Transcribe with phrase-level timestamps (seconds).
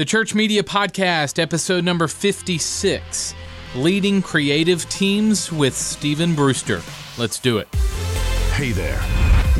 [0.00, 3.34] The Church Media Podcast, episode number 56
[3.74, 6.80] Leading Creative Teams with Stephen Brewster.
[7.18, 7.68] Let's do it.
[8.54, 8.98] Hey there.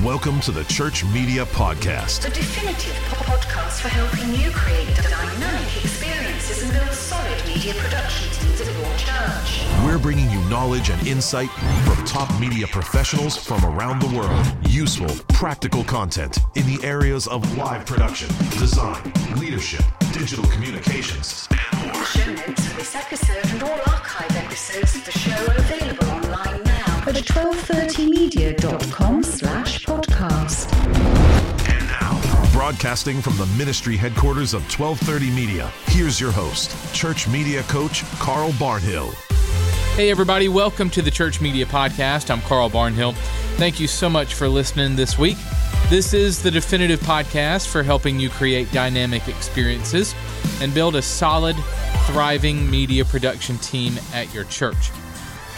[0.03, 6.63] Welcome to the Church Media Podcast, the definitive podcast for helping you create dynamic experiences
[6.63, 9.85] and build solid media production teams at your church.
[9.85, 11.49] We're bringing you knowledge and insight
[11.87, 14.45] from top media professionals from around the world.
[14.69, 18.27] Useful, practical content in the areas of live production,
[18.59, 22.05] design, leadership, digital communications, and more.
[22.05, 26.65] Show notes for this episode and all archive episodes of the show are available online
[26.65, 30.73] now at 1230media.com slash podcast.
[31.69, 32.21] And now,
[32.53, 38.51] broadcasting from the ministry headquarters of 1230 Media, here's your host, church media coach Carl
[38.53, 39.15] Barnhill.
[40.01, 42.31] Hey, everybody, welcome to the Church Media Podcast.
[42.31, 43.15] I'm Carl Barnhill.
[43.59, 45.37] Thank you so much for listening this week.
[45.91, 50.15] This is the definitive podcast for helping you create dynamic experiences
[50.63, 51.55] and build a solid,
[52.07, 54.91] thriving media production team at your church.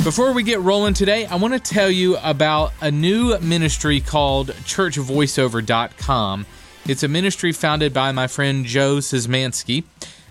[0.02, 4.48] Before we get rolling today, I want to tell you about a new ministry called
[4.48, 6.46] churchvoiceover.com.
[6.88, 9.84] It's a ministry founded by my friend Joe Szymanski.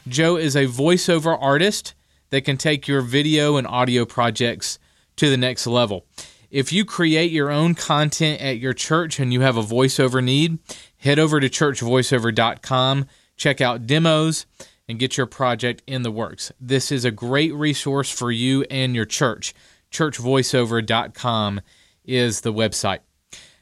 [0.06, 1.94] Joe is a voiceover artist
[2.32, 4.80] that can take your video and audio projects
[5.18, 6.06] to the next level.
[6.50, 10.60] If you create your own content at your church and you have a voiceover need,
[10.98, 13.06] head over to churchvoiceover.com,
[13.38, 14.46] check out demos,
[14.90, 16.52] and get your project in the works.
[16.60, 19.54] This is a great resource for you and your church.
[19.92, 21.62] Churchvoiceover.com
[22.04, 23.00] is the website.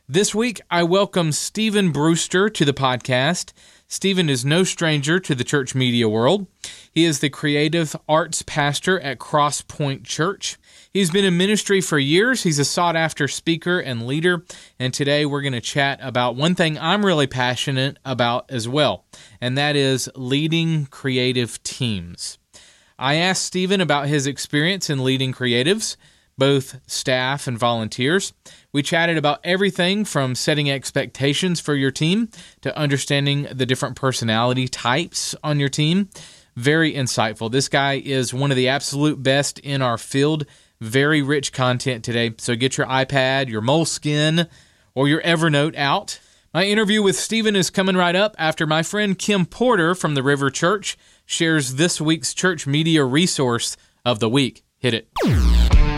[0.07, 3.53] This week, I welcome Stephen Brewster to the podcast.
[3.91, 6.45] Stephen is no stranger to the church media world.
[6.91, 10.59] He is the creative arts pastor at Cross Point Church.
[10.93, 12.43] He's been in ministry for years.
[12.43, 14.45] He's a sought after speaker and leader.
[14.77, 19.05] And today we're going to chat about one thing I'm really passionate about as well,
[19.41, 22.37] and that is leading creative teams.
[22.99, 25.97] I asked Stephen about his experience in leading creatives,
[26.39, 28.33] both staff and volunteers.
[28.73, 32.29] We chatted about everything from setting expectations for your team
[32.61, 36.09] to understanding the different personality types on your team.
[36.55, 37.51] Very insightful.
[37.51, 40.47] This guy is one of the absolute best in our field
[40.81, 42.33] very rich content today.
[42.37, 44.47] So get your iPad, your Moleskine,
[44.95, 46.19] or your Evernote out.
[46.53, 50.23] My interview with Stephen is coming right up after my friend Kim Porter from the
[50.23, 54.63] River Church shares this week's church media resource of the week.
[54.79, 55.88] Hit it.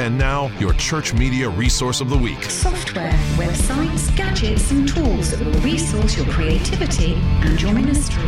[0.00, 5.44] And now, your church media resource of the week software, websites, gadgets, and tools that
[5.44, 8.22] will resource your creativity and your ministry.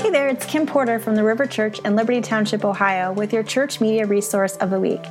[0.00, 3.42] Hey there, it's Kim Porter from the River Church in Liberty Township, Ohio, with your
[3.42, 5.02] church media resource of the week.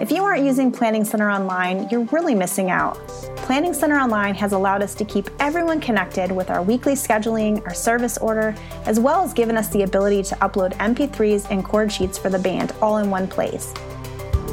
[0.00, 2.96] If you aren't using Planning Center Online, you're really missing out.
[3.36, 7.72] Planning Center Online has allowed us to keep everyone connected with our weekly scheduling, our
[7.72, 8.56] service order,
[8.86, 12.40] as well as given us the ability to upload MP3s and chord sheets for the
[12.40, 13.72] band all in one place.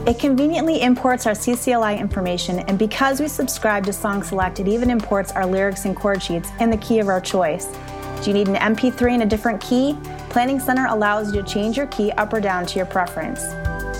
[0.05, 4.91] It conveniently imports our CCLI information, and because we subscribe to Song Select, it even
[4.91, 7.65] imports our lyrics and chord sheets in the key of our choice.
[8.21, 9.97] Do you need an MP3 in a different key?
[10.29, 13.41] Planning Center allows you to change your key up or down to your preference.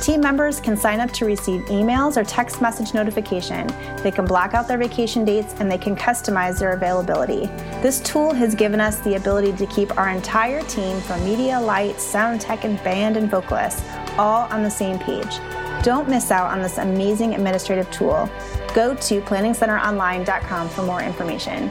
[0.01, 3.67] Team members can sign up to receive emails or text message notification.
[3.97, 7.45] They can block out their vacation dates and they can customize their availability.
[7.83, 12.01] This tool has given us the ability to keep our entire team from media, lights,
[12.03, 13.83] sound tech, and band and vocalists
[14.17, 15.37] all on the same page.
[15.83, 18.27] Don't miss out on this amazing administrative tool.
[18.73, 21.69] Go to planningcenteronline.com for more information.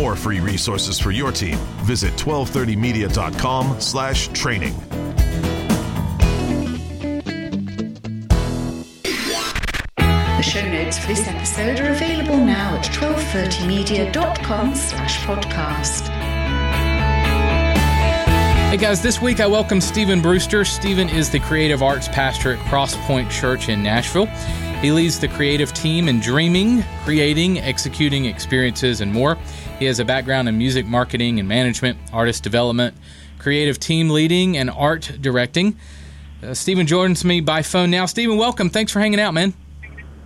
[0.00, 4.72] For more free resources for your team, visit 1230media.com slash training.
[9.96, 16.08] The show notes for this episode are available now at 1230media.com slash podcast.
[18.70, 20.64] Hey guys, this week I welcome Stephen Brewster.
[20.64, 24.28] Stephen is the creative arts pastor at Cross Point Church in Nashville.
[24.80, 29.36] He leads the creative team in dreaming, creating, executing experiences, and more.
[29.78, 32.96] He has a background in music marketing and management, artist development,
[33.38, 35.76] creative team leading, and art directing.
[36.42, 38.06] Uh, Stephen joins me by phone now.
[38.06, 38.70] Stephen, welcome.
[38.70, 39.52] Thanks for hanging out, man.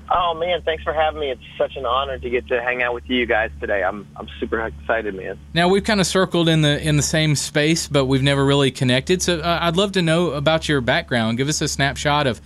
[0.09, 1.31] Oh man, thanks for having me.
[1.31, 3.83] It's such an honor to get to hang out with you guys today.
[3.83, 5.37] I'm I'm super excited, man.
[5.53, 8.71] Now we've kind of circled in the in the same space, but we've never really
[8.71, 9.21] connected.
[9.21, 11.39] So uh, I'd love to know about your background.
[11.39, 12.41] Give us a snapshot of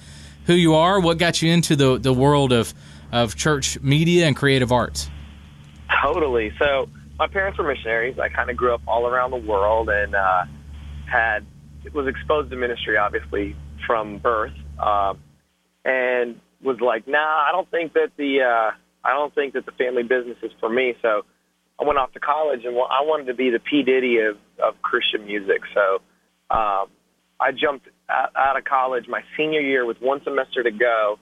[0.49, 2.75] who you are, what got you into the the world of
[3.13, 5.09] of church media and creative arts.
[6.03, 6.53] Totally.
[6.59, 8.19] So my parents were missionaries.
[8.19, 10.45] I kind of grew up all around the world and uh,
[11.07, 11.47] had
[11.93, 13.55] was exposed to ministry, obviously
[13.87, 15.15] from birth, uh,
[15.85, 18.71] and was like, nah, I don't think that the uh,
[19.05, 20.95] I don't think that the family business is for me.
[21.03, 21.23] So
[21.81, 24.81] I went off to college and I wanted to be the P Diddy of, of
[24.81, 25.61] Christian music.
[25.75, 25.97] So
[26.51, 26.89] um,
[27.39, 31.19] I jumped out, out of college my senior year with one semester to go,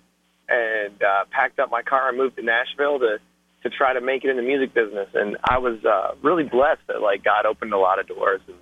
[0.48, 3.18] and uh, packed up my car and moved to Nashville to
[3.62, 5.08] to try to make it in the music business.
[5.14, 8.56] And I was uh, really blessed that like God opened a lot of doors, and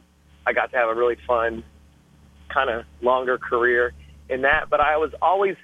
[0.46, 1.62] I got to have a really fun,
[2.52, 3.92] kind of longer career
[4.28, 4.70] in that.
[4.70, 5.56] But I was always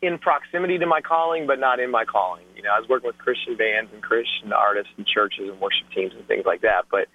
[0.00, 2.44] in proximity to my calling, but not in my calling.
[2.56, 5.86] You know, I was working with Christian bands and Christian artists and churches and worship
[5.94, 6.86] teams and things like that.
[6.90, 7.06] But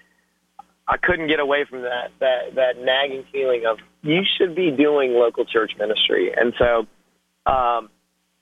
[0.87, 5.13] I couldn't get away from that that that nagging feeling of you should be doing
[5.13, 6.31] local church ministry.
[6.35, 6.87] And so,
[7.51, 7.89] um,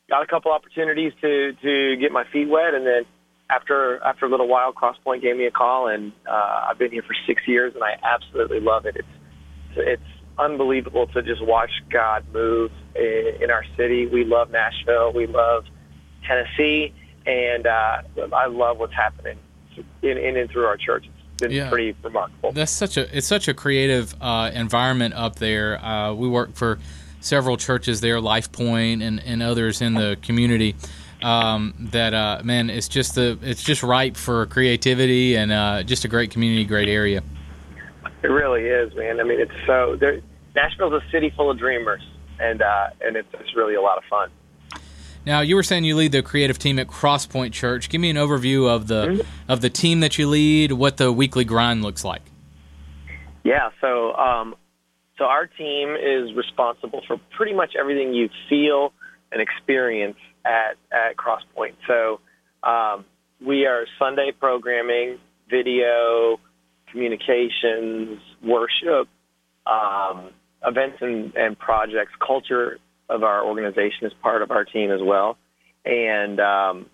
[0.10, 3.04] got a couple opportunities to to get my feet wet, and then
[3.50, 6.92] after after a little while, Cross Point gave me a call, and uh, I've been
[6.92, 8.96] here for six years, and I absolutely love it.
[8.96, 9.08] It's
[9.78, 10.02] it's
[10.38, 14.06] unbelievable to just watch God move in, in our city.
[14.06, 15.66] We love Nashville, we love
[16.28, 16.94] Tennessee,
[17.26, 18.02] and uh,
[18.34, 19.38] I love what's happening
[20.02, 21.06] in, in and through our church.
[21.38, 21.70] Been Yeah.
[21.70, 22.52] pretty remarkable.
[22.54, 25.84] That's such a it's such a creative uh, environment up there.
[25.84, 26.80] Uh, we work for
[27.20, 30.76] several churches there, Life Point and, and others in the community.
[31.22, 36.06] Um, that uh, man, it's just the it's just ripe for creativity and uh, just
[36.06, 37.22] a great community, great area.
[38.24, 39.20] It really is, man.
[39.20, 40.22] I mean, it's so there.
[40.56, 42.02] Nashville's a city full of dreamers,
[42.40, 44.30] and uh, and it's, it's really a lot of fun.
[45.26, 47.90] Now, you were saying you lead the creative team at Cross Point Church.
[47.90, 51.44] Give me an overview of the of the team that you lead, what the weekly
[51.44, 52.22] grind looks like.
[53.44, 53.70] Yeah.
[53.82, 54.56] So, um,
[55.18, 58.94] so our team is responsible for pretty much everything you feel
[59.32, 61.76] and experience at at Cross Point.
[61.88, 62.20] So,
[62.64, 63.06] um,
[63.46, 65.18] we are Sunday programming,
[65.50, 66.40] video,
[66.92, 69.08] communications, worship,
[69.66, 70.30] um,
[70.66, 72.12] events and, and projects.
[72.26, 72.78] Culture
[73.10, 75.38] of our organization is part of our team as well,
[75.86, 76.86] and um,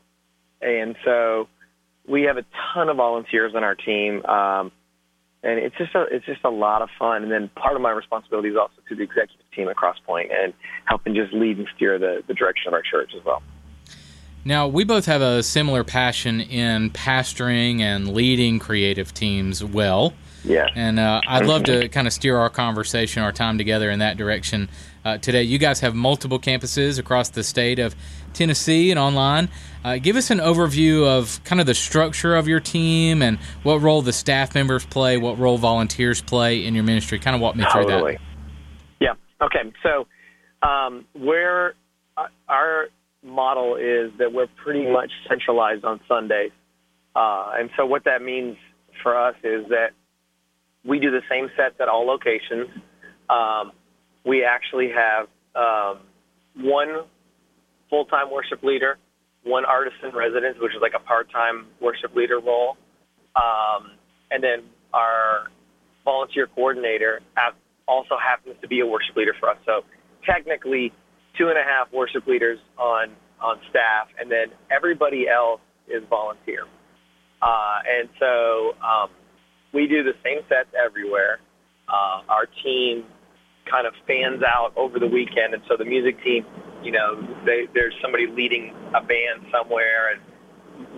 [0.61, 1.47] and so
[2.07, 4.25] we have a ton of volunteers on our team.
[4.25, 4.71] Um,
[5.43, 7.23] and it's just a it's just a lot of fun.
[7.23, 10.31] And then part of my responsibility is also to the executive team at Cross Point
[10.31, 10.53] and
[10.85, 13.41] helping just lead and steer the, the direction of our church as well.
[14.43, 20.13] Now, we both have a similar passion in pastoring and leading creative teams well.
[20.43, 20.67] Yeah.
[20.73, 24.17] And uh, I'd love to kind of steer our conversation, our time together in that
[24.17, 24.69] direction
[25.05, 25.43] uh, today.
[25.43, 27.95] You guys have multiple campuses across the state of
[28.33, 29.49] Tennessee and online.
[29.83, 33.81] Uh, give us an overview of kind of the structure of your team and what
[33.81, 37.19] role the staff members play, what role volunteers play in your ministry.
[37.19, 38.17] Kind of walk me through Totally.
[38.99, 39.13] Yeah.
[39.41, 39.71] Okay.
[39.83, 40.07] So,
[40.67, 41.73] um, where
[42.17, 42.87] uh, our
[43.23, 46.51] model is that we're pretty much centralized on Sundays,
[47.15, 48.57] uh, and so what that means
[49.01, 49.91] for us is that
[50.85, 52.67] we do the same sets at all locations.
[53.29, 53.71] Um,
[54.25, 55.99] we actually have um,
[56.55, 57.03] one
[57.89, 58.97] full-time worship leader,
[59.43, 62.77] one artist in residence, which is like a part-time worship leader role,
[63.35, 63.91] um,
[64.29, 64.63] and then
[64.93, 65.47] our
[66.05, 67.21] volunteer coordinator
[67.87, 69.57] also happens to be a worship leader for us.
[69.65, 69.81] So
[70.25, 70.93] technically,
[71.37, 76.65] two and a half worship leaders on on staff, and then everybody else is volunteer.
[77.41, 79.09] Uh, and so um,
[79.73, 81.39] we do the same sets everywhere.
[81.89, 83.03] Uh, our team
[83.69, 86.45] kind of fans out over the weekend, and so the music team,
[86.83, 90.21] you know, they, there's somebody leading a band somewhere, and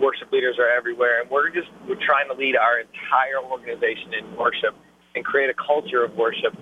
[0.00, 4.36] worship leaders are everywhere, and we're just we're trying to lead our entire organization in
[4.36, 4.74] worship
[5.14, 6.54] and create a culture of worship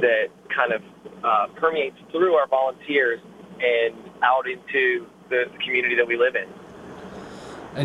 [0.00, 0.82] that kind of
[1.24, 3.20] uh, permeates through our volunteers
[3.60, 6.48] and out into the, community that we live in.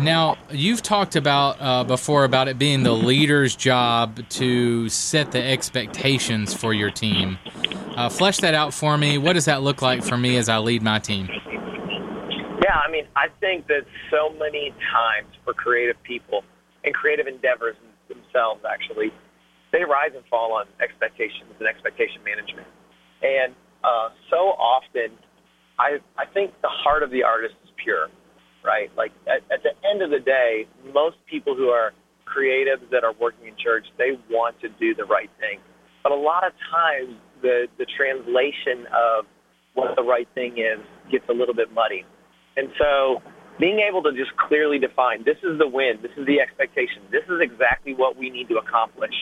[0.02, 5.42] Now you've talked about uh, before about it being the leader's job to set the
[5.42, 7.38] expectations for your team.
[7.96, 9.18] Uh, flesh that out for me.
[9.18, 11.28] What does that look like for me as I lead my team?
[12.64, 16.42] Yeah, I mean, I think that so many times for creative people
[16.82, 17.76] and creative endeavors
[18.08, 19.12] themselves, actually,
[19.72, 22.66] they rise and fall on expectations and expectation management.
[23.22, 25.16] And uh, so often,
[25.78, 28.08] I I think the heart of the artist is pure,
[28.64, 28.90] right?
[28.96, 31.92] Like at, at the end of the day, most people who are
[32.26, 35.60] creatives that are working in church, they want to do the right thing.
[36.02, 39.26] But a lot of times, the the translation of
[39.74, 40.80] what the right thing is
[41.10, 42.04] gets a little bit muddy.
[42.56, 43.22] And so
[43.58, 47.24] being able to just clearly define this is the win, this is the expectation, this
[47.28, 49.14] is exactly what we need to accomplish,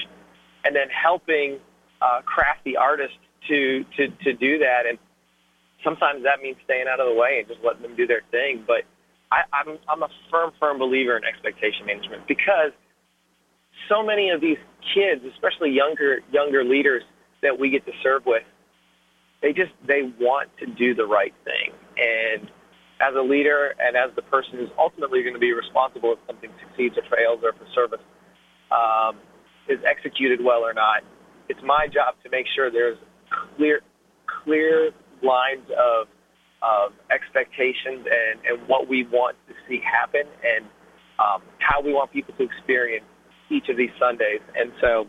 [0.65, 1.59] and then helping
[2.01, 3.15] uh, craft the artist
[3.49, 4.83] to, to, to do that.
[4.89, 4.99] And
[5.85, 8.65] sometimes that means staying out of the way and just letting them do their thing.
[8.67, 8.85] But
[9.33, 12.73] I, I'm, I'm a firm, firm believer in expectation management because
[13.89, 14.59] so many of these
[14.95, 17.03] kids, especially younger younger leaders
[17.41, 18.45] that we get to serve with,
[19.41, 22.51] they just they want to do the right thing and
[23.01, 26.51] as a leader and as the person who's ultimately going to be responsible if something
[26.63, 28.05] succeeds or fails or if a service
[28.71, 29.19] um,
[29.69, 31.03] is executed well or not.
[31.49, 32.99] It's my job to make sure there's
[33.57, 33.81] clear,
[34.45, 36.07] clear lines of
[36.63, 40.65] of expectations and, and what we want to see happen and
[41.19, 43.05] um, how we want people to experience
[43.51, 44.41] each of these Sundays.
[44.57, 45.07] And so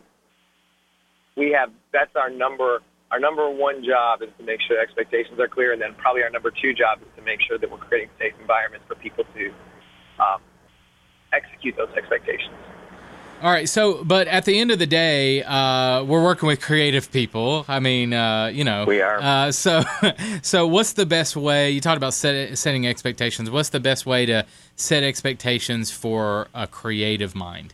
[1.37, 2.81] we have that's our number
[3.11, 6.31] our number one job is to make sure expectations are clear, and then probably our
[6.31, 9.53] number two job is to make sure that we're creating safe environments for people to
[10.17, 10.41] um,
[11.31, 12.57] execute those expectations.
[13.43, 13.67] All right.
[13.67, 17.65] So, but at the end of the day, uh, we're working with creative people.
[17.67, 19.19] I mean, uh, you know, we are.
[19.21, 19.83] Uh, so,
[20.41, 21.71] so what's the best way?
[21.71, 23.51] You talked about set, setting expectations.
[23.51, 24.45] What's the best way to
[24.77, 27.73] set expectations for a creative mind?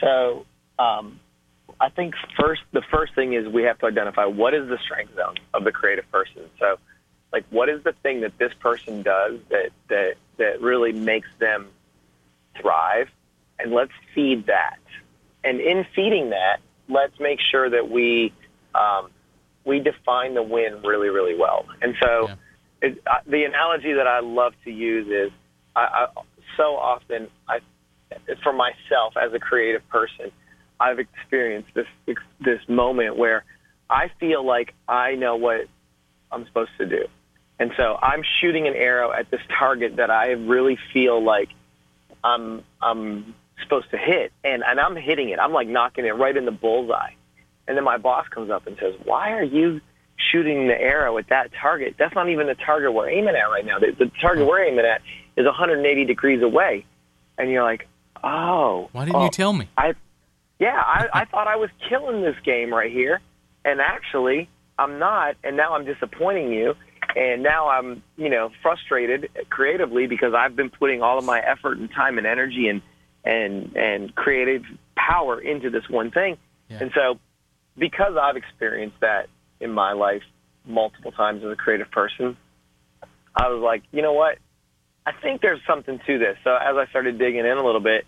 [0.00, 0.46] So,
[0.78, 1.18] um,
[1.80, 5.16] I think first the first thing is we have to identify what is the strength
[5.16, 6.42] zone of the creative person.
[6.60, 6.76] So,
[7.32, 11.70] like, what is the thing that this person does that that that really makes them
[12.60, 13.08] thrive,
[13.58, 14.78] and let's feed that.
[15.44, 18.32] And in feeding that, let's make sure that we
[18.74, 19.10] um,
[19.64, 21.66] we define the win really, really well.
[21.82, 22.34] And so, yeah.
[22.82, 25.32] it, uh, the analogy that I love to use is
[25.76, 26.06] I, I
[26.56, 27.60] so often I
[28.42, 30.32] for myself as a creative person
[30.80, 31.86] I've experienced this
[32.40, 33.44] this moment where
[33.90, 35.66] I feel like I know what
[36.30, 37.06] I'm supposed to do.
[37.58, 41.48] And so I'm shooting an arrow at this target that I really feel like
[42.22, 45.38] I'm I'm supposed to hit and, and I'm hitting it.
[45.38, 47.12] I'm like knocking it right in the bullseye.
[47.66, 49.80] And then my boss comes up and says, Why are you
[50.32, 51.96] shooting the arrow at that target?
[51.98, 53.78] That's not even the target we're aiming at right now.
[53.78, 55.02] The, the target we're aiming at
[55.36, 56.86] is 180 degrees away.
[57.36, 57.86] And you're like,
[58.22, 58.88] Oh.
[58.92, 59.68] Why didn't oh, you tell me?
[59.76, 59.94] I
[60.58, 63.20] yeah, I, I thought I was killing this game right here,
[63.64, 64.48] and actually
[64.78, 66.74] I'm not, and now I'm disappointing you,
[67.14, 71.78] and now I'm, you know, frustrated creatively because I've been putting all of my effort
[71.78, 72.82] and time and energy and
[73.28, 74.62] and and creative
[74.96, 76.36] power into this one thing,
[76.68, 76.78] yeah.
[76.80, 77.18] and so
[77.76, 79.28] because I've experienced that
[79.60, 80.22] in my life
[80.64, 82.36] multiple times as a creative person,
[83.36, 84.38] I was like, you know what,
[85.06, 86.36] I think there's something to this.
[86.42, 88.04] So as I started digging in a little bit,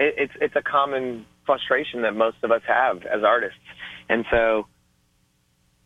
[0.00, 3.58] it, it's it's a common frustration that most of us have as artists.
[4.08, 4.66] And so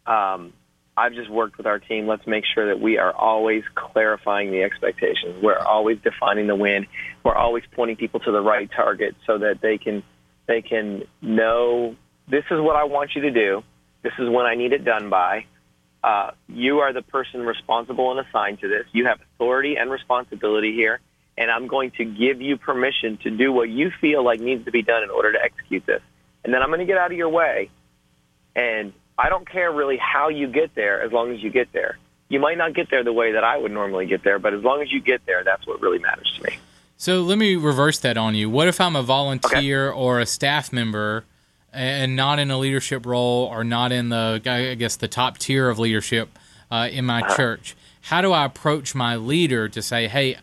[0.06, 0.52] um,
[1.00, 2.06] I've just worked with our team.
[2.06, 5.42] Let's make sure that we are always clarifying the expectations.
[5.42, 6.86] We're always defining the win.
[7.24, 10.02] We're always pointing people to the right target so that they can
[10.46, 11.96] they can know
[12.28, 13.62] this is what I want you to do.
[14.02, 15.46] This is when I need it done by.
[16.02, 18.86] Uh, you are the person responsible and assigned to this.
[18.92, 21.00] You have authority and responsibility here
[21.40, 24.70] and I'm going to give you permission to do what you feel like needs to
[24.70, 26.02] be done in order to execute this.
[26.44, 27.70] And then I'm going to get out of your way.
[28.54, 31.98] And I don't care really how you get there as long as you get there.
[32.30, 34.62] You might not get there the way that I would normally get there, but as
[34.62, 36.58] long as you get there, that's what really matters to me.
[36.96, 38.48] So let me reverse that on you.
[38.48, 39.98] What if I'm a volunteer okay.
[39.98, 41.24] or a staff member
[41.72, 45.68] and not in a leadership role or not in the, I guess, the top tier
[45.68, 46.38] of leadership
[46.70, 47.36] uh, in my uh-huh.
[47.36, 47.76] church?
[48.02, 50.36] How do I approach my leader to say, hey,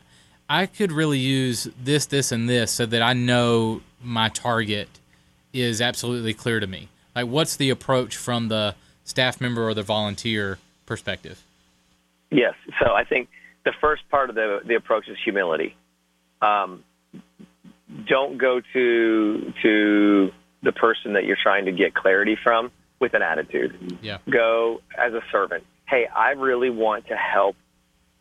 [0.49, 4.87] I could really use this, this, and this so that I know my target
[5.53, 6.89] is absolutely clear to me.
[7.17, 11.41] Like, what's the approach from the staff member or the volunteer perspective?
[12.29, 12.53] Yes.
[12.79, 13.29] So I think
[13.65, 15.75] the first part of the, the approach is humility.
[16.43, 16.83] Um,
[18.05, 20.31] don't go to to
[20.61, 23.97] the person that you're trying to get clarity from with an attitude.
[24.03, 24.19] Yeah.
[24.29, 25.63] Go as a servant.
[25.87, 27.55] Hey, I really want to help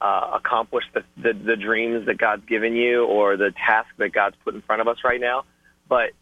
[0.00, 4.37] uh, accomplish the, the, the dreams that God's given you or the task that God's
[4.43, 5.45] put in front of us right now.
[5.87, 6.12] But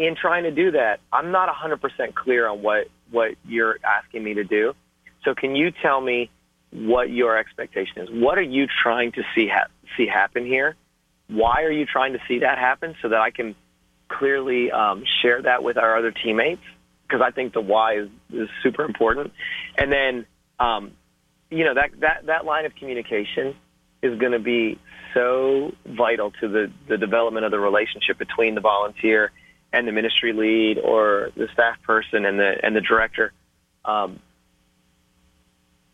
[0.00, 4.34] in trying to do that, I'm not 100% clear on what, what you're asking me
[4.34, 4.72] to do.
[5.24, 6.30] So can you tell me
[6.72, 8.08] what your expectation is?
[8.10, 10.74] What are you trying to see ha- see happen here?
[11.28, 13.54] Why are you trying to see that happen so that I can
[14.08, 16.62] clearly um, share that with our other teammates?
[17.06, 19.32] Because I think the why is, is super important.
[19.76, 20.26] And then
[20.58, 20.92] um,
[21.50, 23.54] you know that that that line of communication
[24.02, 24.78] is going to be
[25.12, 29.30] so vital to the the development of the relationship between the volunteer
[29.72, 33.32] and the ministry lead or the staff person and the and the director.
[33.84, 34.20] Um,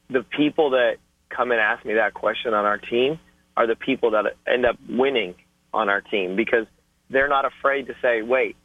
[0.08, 0.96] the people that
[1.28, 3.18] come and ask me that question on our team
[3.56, 5.34] are the people that end up winning
[5.72, 6.66] on our team because
[7.10, 8.56] they're not afraid to say, "Wait,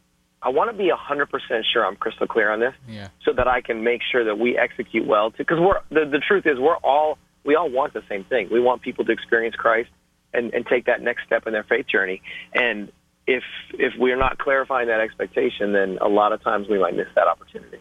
[0.42, 3.08] I want to be 100% sure I'm crystal clear on this yeah.
[3.24, 6.46] so that I can make sure that we execute well because we're the, the truth
[6.46, 8.48] is we're all we all want the same thing.
[8.50, 9.90] We want people to experience Christ
[10.32, 12.22] and, and take that next step in their faith journey.
[12.54, 12.90] And
[13.26, 13.42] if
[13.74, 17.26] if we're not clarifying that expectation, then a lot of times we might miss that
[17.26, 17.78] opportunity.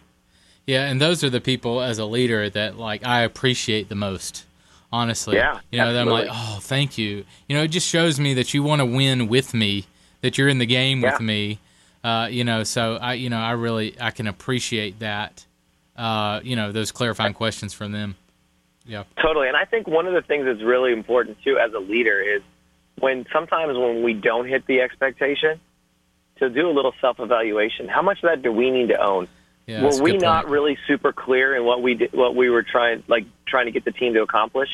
[0.67, 4.45] Yeah, and those are the people as a leader that like I appreciate the most.
[4.93, 7.23] Honestly, Yeah, you know, that I'm like, oh, thank you.
[7.47, 9.85] You know, it just shows me that you want to win with me,
[10.19, 11.13] that you're in the game Yeah.
[11.13, 11.59] with me.
[12.03, 15.45] Uh, you know, so I, you know, I really I can appreciate that.
[15.95, 18.15] Uh, you know, those clarifying questions from them.
[18.85, 19.03] Yeah.
[19.21, 19.47] Totally.
[19.47, 22.41] And I think one of the things that's really important too as a leader is
[22.99, 25.59] when sometimes when we don't hit the expectation,
[26.41, 27.87] to do a little self evaluation.
[27.87, 29.27] How much of that do we need to own?
[29.67, 29.83] Yeah.
[29.83, 30.51] were we not point.
[30.51, 33.85] really super clear in what we did, what we were trying like trying to get
[33.85, 34.69] the team to accomplish,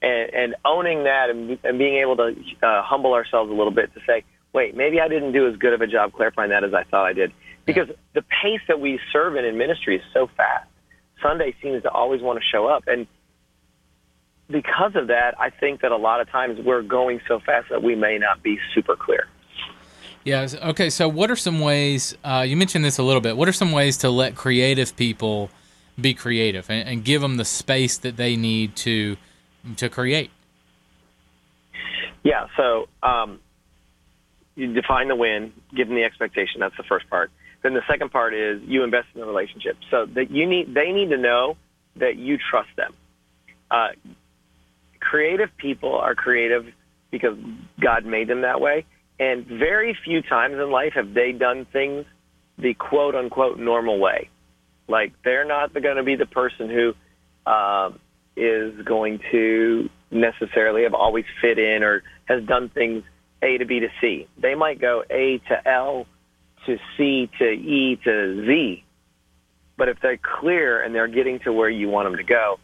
[0.00, 3.92] and, and owning that and, and being able to uh, humble ourselves a little bit
[3.94, 6.72] to say, wait, maybe I didn't do as good of a job clarifying that as
[6.72, 7.32] I thought I did,
[7.66, 10.68] because the pace that we serve in in ministry is so fast.
[11.20, 13.08] Sunday seems to always want to show up, and
[14.50, 17.82] because of that, I think that a lot of times we're going so fast that
[17.82, 19.26] we may not be super clear.
[20.24, 20.46] Yeah.
[20.62, 20.90] Okay.
[20.90, 22.16] So, what are some ways?
[22.22, 23.36] Uh, you mentioned this a little bit.
[23.36, 25.50] What are some ways to let creative people
[26.00, 29.16] be creative and, and give them the space that they need to
[29.76, 30.30] to create?
[32.22, 33.40] Yeah, so um,
[34.54, 36.60] you define the win, give them the expectation.
[36.60, 37.30] That's the first part.
[37.62, 39.76] Then the second part is you invest in the relationship.
[39.90, 41.56] So that you need, they need to know
[41.96, 42.94] that you trust them.
[43.70, 43.88] Uh,
[45.08, 46.66] creative people are creative
[47.10, 47.36] because
[47.80, 48.84] God made them that way,
[49.18, 52.04] and very few times in life have they done things
[52.58, 54.28] the quote unquote normal way.
[54.86, 57.98] Like they're not going to be the person who um,
[58.36, 63.02] is going to necessarily have always fit in or has done things
[63.42, 64.26] A to B to C.
[64.36, 66.06] They might go A to L
[66.66, 68.84] to C to E to Z.
[69.78, 72.58] But if they're clear and they're getting to where you want them to go,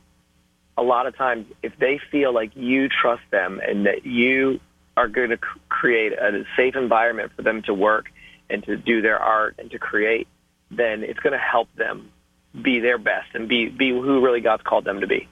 [0.76, 4.60] a lot of times if they feel like you trust them and that you
[4.96, 5.38] are going to
[5.68, 8.06] create a safe environment for them to work
[8.50, 10.28] and to do their art and to create,
[10.70, 12.10] then it's going to help them
[12.62, 15.28] be their best and be, be who really God's called them to be.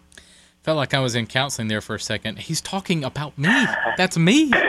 [0.62, 2.38] Felt like I was in counseling there for a second.
[2.38, 3.66] He's talking about me.
[3.96, 4.52] That's me.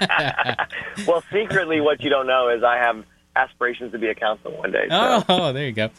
[1.06, 3.04] Well, secretly, what you don't know is I have
[3.38, 4.86] aspirations to be a counselor one day.
[4.90, 5.24] So.
[5.28, 5.90] Oh, there you go.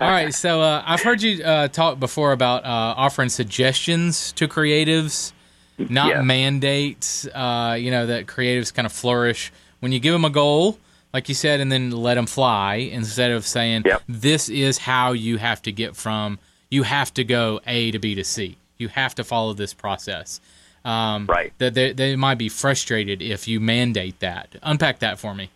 [0.00, 0.32] All right.
[0.32, 5.32] So uh, I've heard you uh, talk before about uh, offering suggestions to creatives,
[5.78, 6.24] not Yes.
[6.24, 7.26] mandates.
[7.26, 10.78] Uh, you know that creatives kind of flourish when you give them a goal,
[11.12, 14.02] like you said, and then let them fly instead of saying, Yep.
[14.08, 16.38] "This is how you have to get from.
[16.70, 18.56] You have to go A to B to C.
[18.78, 20.40] You have to follow this process."
[20.84, 21.52] Um, Right.
[21.58, 24.56] That they, they might be frustrated if you mandate that.
[24.62, 25.50] Unpack that for me.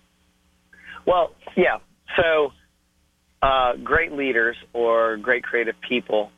[1.07, 1.79] Well, yeah.
[2.17, 2.53] So,
[3.43, 6.31] uh, great leaders or great creative people,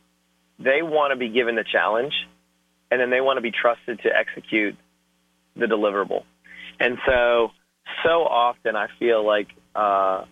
[0.59, 2.13] they want to be given the challenge,
[2.91, 4.77] and then they want to be trusted to execute
[5.57, 6.25] the deliverable.
[6.81, 7.51] And so,
[8.05, 10.25] so often I feel like uh,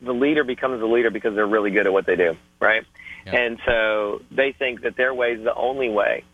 [0.00, 2.84] the leader becomes the leader because they're really good at what they do, right?
[3.26, 3.36] Yeah.
[3.36, 6.24] And so they think that their way is the only way.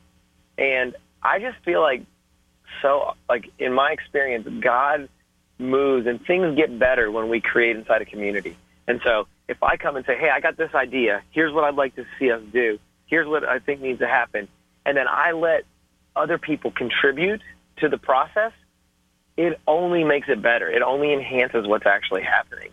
[0.58, 2.04] And I just feel like
[2.82, 5.08] so like in my experience, God
[5.62, 8.56] moves and things get better when we create inside a community.
[8.86, 11.74] And so if I come and say, Hey, I got this idea, here's what I'd
[11.74, 14.48] like to see us do, here's what I think needs to happen,
[14.84, 15.64] and then I let
[16.14, 17.40] other people contribute
[17.78, 18.52] to the process,
[19.36, 20.68] it only makes it better.
[20.70, 22.70] It only enhances what's actually happening.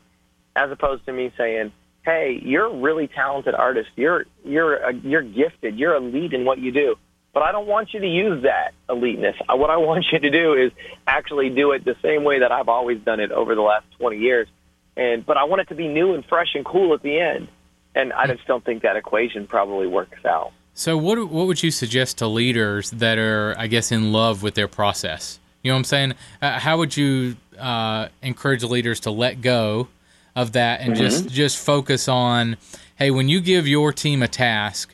[0.55, 1.71] As opposed to me saying,
[2.03, 3.89] Hey, you're a really talented artist.
[3.95, 5.77] You're you're a, you're gifted.
[5.77, 6.95] You're elite in what you do.
[7.39, 9.33] But I don't want you to use that eliteness.
[9.47, 10.73] Uh, What I want you to do is
[11.07, 14.17] actually do it the same way that I've always done it over the last 20
[14.17, 14.49] years.
[14.97, 17.47] And but I want it to be new and fresh and cool at the end.
[17.95, 20.51] And I just don't think that equation probably works out.
[20.73, 24.55] So what what would you suggest to leaders that are I guess in love with
[24.55, 25.39] their process?
[25.63, 26.13] You know what I'm saying?
[26.41, 29.87] Uh, how would you uh, encourage leaders to let go
[30.35, 32.57] of that and just just focus on
[32.97, 34.93] hey, when you give your team a task,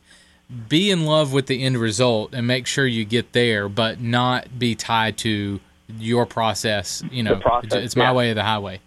[0.67, 4.59] be in love with the end result and make sure you get there, but not
[4.59, 5.59] be tied to
[5.97, 7.03] your process.
[7.11, 8.13] You know, process, it's, my yeah.
[8.13, 8.79] way or the highway.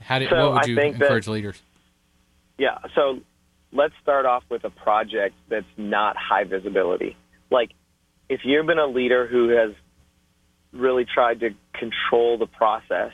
[0.00, 1.60] How do, So what would you think that- encourage leaders?
[2.58, 2.78] Yeah.
[2.94, 3.20] So
[3.72, 7.16] let's start off with a project that's not high visibility.
[7.50, 7.70] Like
[8.28, 9.74] if you've been a leader who has
[10.72, 13.12] really tried to control the process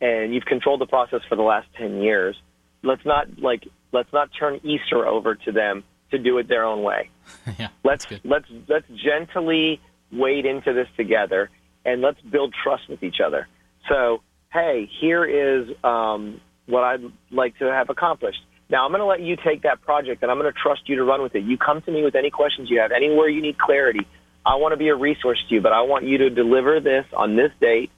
[0.00, 2.36] and you've controlled the process for the last 10 years,
[2.82, 5.84] let's not like let's not turn Easter over to them
[6.16, 7.10] to do it their own way.
[7.58, 9.80] yeah, Let's let's let's gently
[10.12, 11.50] wade into this together
[11.84, 13.48] and let's build trust with each other.
[13.88, 14.22] So,
[14.52, 18.40] hey, here is um, what I'd like to have accomplished.
[18.70, 20.96] Now, I'm going to let you take that project and I'm going to trust you
[20.96, 21.44] to run with it.
[21.44, 24.06] You come to me with any questions you have, anywhere you need clarity.
[24.46, 27.04] I want to be a resource to you, but I want you to deliver this
[27.14, 27.90] on this date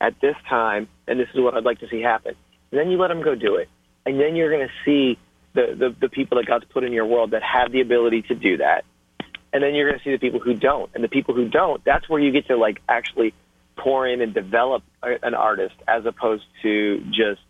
[0.00, 2.34] at this time, and this is what I'd like to see happen.
[2.70, 3.68] And then you let them go do it.
[4.06, 5.18] And then you're going to see
[5.54, 8.34] the, the, the people that God's put in your world that have the ability to
[8.34, 8.84] do that
[9.54, 11.82] and then you're going to see the people who don't, and the people who don't.
[11.84, 13.32] That's where you get to like actually
[13.76, 17.40] pour in and develop an artist as opposed to just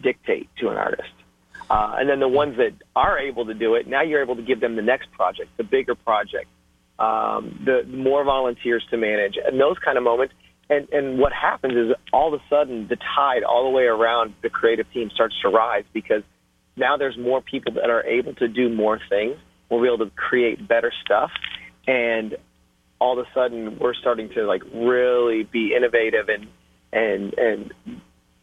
[0.00, 1.10] dictate to an artist.
[1.68, 4.42] Uh, and then the ones that are able to do it, now you're able to
[4.42, 6.46] give them the next project, the bigger project,
[7.00, 10.34] um, the more volunteers to manage, and those kind of moments.
[10.70, 14.34] And, and what happens is all of a sudden the tide all the way around
[14.42, 16.22] the creative team starts to rise because
[16.78, 19.36] now there's more people that are able to do more things.
[19.70, 21.30] We'll be able to create better stuff,
[21.86, 22.36] and
[23.00, 26.46] all of a sudden we're starting to like really be innovative and
[26.92, 27.72] and and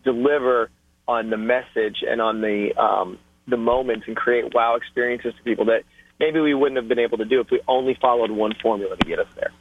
[0.04, 0.70] deliver
[1.08, 3.18] on the message and on the um,
[3.48, 5.84] the moments and create wow experiences to people that
[6.20, 9.06] maybe we wouldn't have been able to do if we only followed one formula to
[9.06, 9.52] get us there.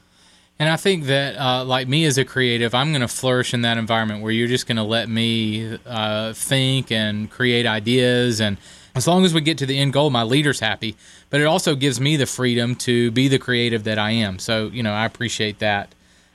[0.59, 3.63] And I think that, uh, like me as a creative, I'm going to flourish in
[3.63, 8.41] that environment where you're just going to let me uh, think and create ideas.
[8.41, 8.57] And
[8.95, 10.97] as long as we get to the end goal, my leader's happy.
[11.31, 14.39] But it also gives me the freedom to be the creative that I am.
[14.39, 15.93] So, you know, I appreciate that,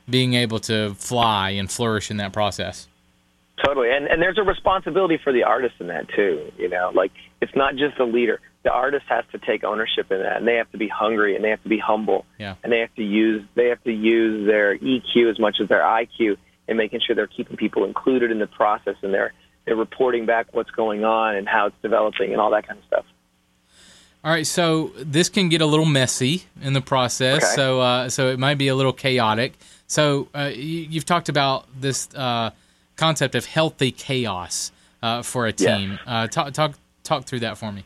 [0.09, 2.87] being able to fly and flourish in that process.
[3.65, 6.49] Totally, and and there's a responsibility for the artist in that too.
[6.57, 8.39] You know, like it's not just the leader.
[8.63, 11.43] The artist has to take ownership in that, and they have to be hungry, and
[11.43, 12.55] they have to be humble, Yeah.
[12.63, 15.81] and they have to use they have to use their EQ as much as their
[15.81, 19.33] IQ and making sure they're keeping people included in the process, and they're
[19.65, 22.85] they're reporting back what's going on and how it's developing and all that kind of
[22.85, 23.05] stuff.
[24.23, 27.37] All right, so this can get a little messy in the process.
[27.37, 27.55] Okay.
[27.55, 29.53] So, uh, so it might be a little chaotic.
[29.87, 32.49] So, uh, you, you've talked about this uh,
[32.97, 35.99] concept of healthy chaos uh, for a team.
[36.05, 37.85] Uh, talk, talk, talk through that for me.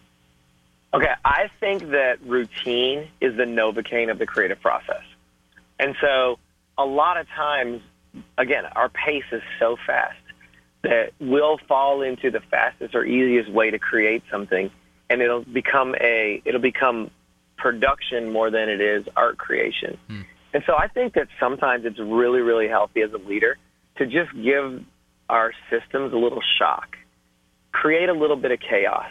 [0.93, 5.01] Okay, I think that routine is the novocaine of the creative process.
[5.79, 6.38] And so
[6.77, 7.82] a lot of times,
[8.38, 10.17] again, our pace is so fast
[10.84, 14.69] that we'll fall into the fastest or easiest way to create something
[15.10, 17.10] and it'll become a it'll become
[17.58, 19.97] production more than it is art creation.
[20.08, 20.21] Hmm.
[20.53, 23.58] And so I think that sometimes it's really, really healthy as a leader
[23.97, 24.84] to just give
[25.29, 26.97] our systems a little shock,
[27.71, 29.10] create a little bit of chaos,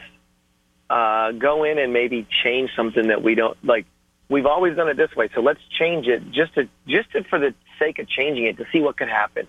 [0.93, 3.87] uh, go in and maybe change something that we don't like.
[4.29, 7.39] We've always done it this way, so let's change it just to just to, for
[7.39, 9.49] the sake of changing it to see what could happen.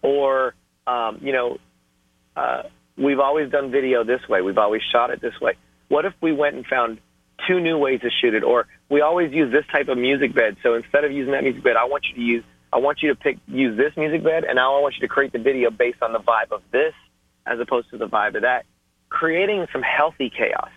[0.00, 0.54] Or
[0.86, 1.58] um, you know,
[2.36, 2.62] uh,
[2.96, 4.42] we've always done video this way.
[4.42, 5.54] We've always shot it this way.
[5.88, 7.00] What if we went and found
[7.48, 8.44] two new ways to shoot it?
[8.44, 10.56] Or we always use this type of music bed.
[10.62, 13.08] So instead of using that music bed, I want you to use I want you
[13.08, 15.70] to pick use this music bed, and now I want you to create the video
[15.70, 16.94] based on the vibe of this
[17.44, 18.66] as opposed to the vibe of that.
[19.10, 20.70] Creating some healthy chaos,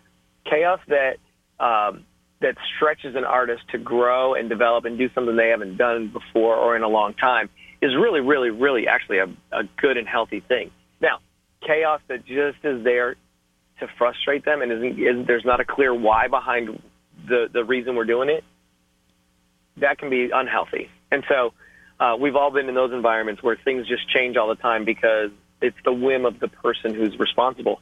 [0.45, 1.17] chaos that
[1.63, 2.03] um,
[2.41, 6.57] that stretches an artist to grow and develop and do something they haven't done before
[6.57, 7.49] or in a long time
[7.81, 10.69] is really, really, really actually a, a good and healthy thing.
[11.01, 11.19] Now,
[11.65, 13.15] chaos that just is there
[13.79, 16.81] to frustrate them and isn't, is, there's not a clear why behind
[17.27, 18.43] the, the reason we're doing it,
[19.77, 20.89] that can be unhealthy.
[21.11, 21.53] And so
[21.99, 25.31] uh, we've all been in those environments where things just change all the time because
[25.61, 27.81] it's the whim of the person who's responsible.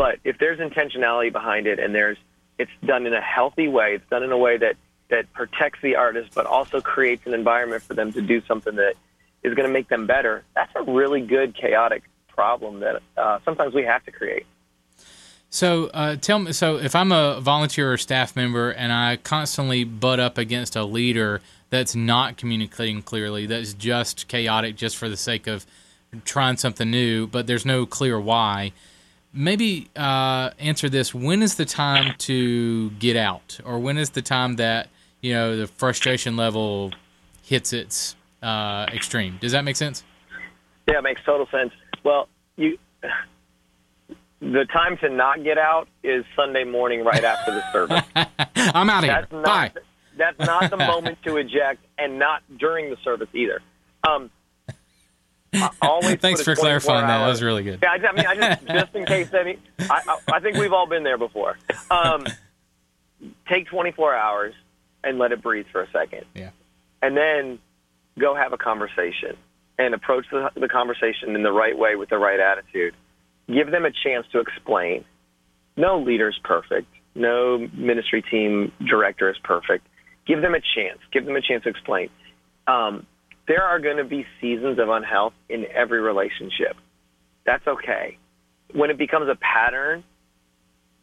[0.00, 2.16] But if there's intentionality behind it and there's
[2.58, 4.76] it's done in a healthy way, it's done in a way that
[5.10, 8.94] that protects the artist but also creates an environment for them to do something that
[9.42, 10.42] is going to make them better.
[10.54, 14.46] That's a really good chaotic problem that uh, sometimes we have to create.
[15.50, 19.84] So uh, tell me, so if I'm a volunteer or staff member and I constantly
[19.84, 25.18] butt up against a leader that's not communicating clearly, that's just chaotic, just for the
[25.18, 25.66] sake of
[26.24, 28.72] trying something new, but there's no clear why.
[29.32, 34.22] Maybe uh, answer this: When is the time to get out, or when is the
[34.22, 34.88] time that
[35.20, 36.92] you know the frustration level
[37.44, 39.38] hits its uh, extreme?
[39.40, 40.02] Does that make sense?
[40.88, 41.72] Yeah, it makes total sense.
[42.02, 42.78] Well, you
[44.40, 48.02] the time to not get out is Sunday morning right after the service.
[48.74, 49.12] I'm out of here.
[49.20, 49.72] That's not Bye.
[50.16, 53.60] that's not the moment to eject, and not during the service either.
[54.08, 54.30] Um,
[55.52, 57.18] I always Thanks for clarifying 24 that.
[57.18, 57.80] That was really good.
[57.82, 60.72] Yeah, I, I mean, I just just in case any, I, I, I think we've
[60.72, 61.56] all been there before.
[61.90, 62.26] Um,
[63.48, 64.54] take 24 hours
[65.02, 66.50] and let it breathe for a second, Yeah.
[67.02, 67.58] and then
[68.18, 69.36] go have a conversation
[69.78, 72.94] and approach the, the conversation in the right way with the right attitude.
[73.48, 75.04] Give them a chance to explain.
[75.76, 76.86] No leader's perfect.
[77.14, 79.86] No ministry team director is perfect.
[80.26, 80.98] Give them a chance.
[81.12, 82.10] Give them a chance to explain.
[82.66, 83.06] Um,
[83.46, 86.76] there are going to be seasons of unhealth in every relationship.
[87.44, 88.18] That's okay.
[88.72, 90.04] When it becomes a pattern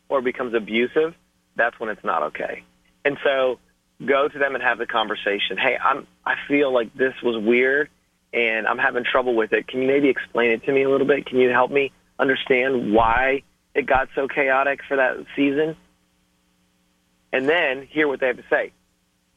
[0.10, 1.14] or becomes abusive,
[1.56, 2.64] that's when it's not okay.
[3.04, 3.60] And so
[4.06, 5.58] go to them and have the conversation.
[5.58, 7.90] Hey, I'm I feel like this was weird
[8.34, 9.68] and I'm having trouble with it.
[9.68, 11.26] Can you maybe explain it to me a little bit?
[11.26, 15.76] Can you help me understand why it got so chaotic for that season?
[17.34, 18.72] And then hear what they have to say.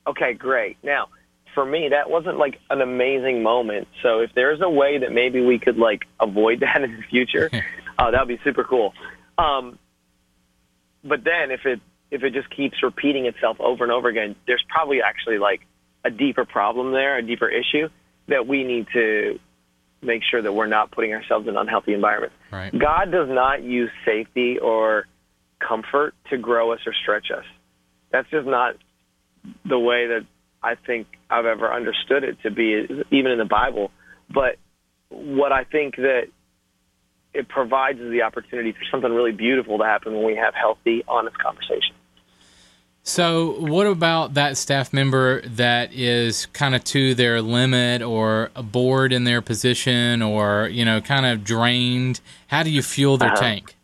[0.06, 0.76] okay, great.
[0.82, 1.08] Now,
[1.54, 3.88] for me, that wasn't like an amazing moment.
[4.02, 7.50] So if there's a way that maybe we could like avoid that in the future,
[7.98, 8.92] uh, that would be super cool.
[9.38, 9.78] Um,
[11.02, 14.64] but then if it if it just keeps repeating itself over and over again, there's
[14.68, 15.60] probably actually like
[16.04, 17.88] a deeper problem there, a deeper issue
[18.28, 19.38] that we need to
[20.02, 22.34] make sure that we're not putting ourselves in unhealthy environments.
[22.50, 22.76] Right.
[22.76, 25.06] God does not use safety or
[25.60, 27.44] comfort to grow us or stretch us.
[28.10, 28.76] That's just not
[29.64, 30.26] the way that
[30.62, 33.90] I think I've ever understood it to be, even in the Bible.
[34.32, 34.56] But
[35.08, 36.24] what I think that
[37.32, 41.02] it provides is the opportunity for something really beautiful to happen when we have healthy,
[41.08, 41.94] honest conversation.
[43.02, 49.12] So, what about that staff member that is kind of to their limit or bored
[49.12, 52.20] in their position or, you know, kind of drained?
[52.48, 53.40] How do you fuel their Uh-huh.
[53.40, 53.74] tank?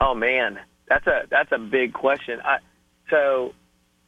[0.00, 2.40] Oh man, that's a that's a big question.
[2.44, 2.58] I,
[3.10, 3.52] so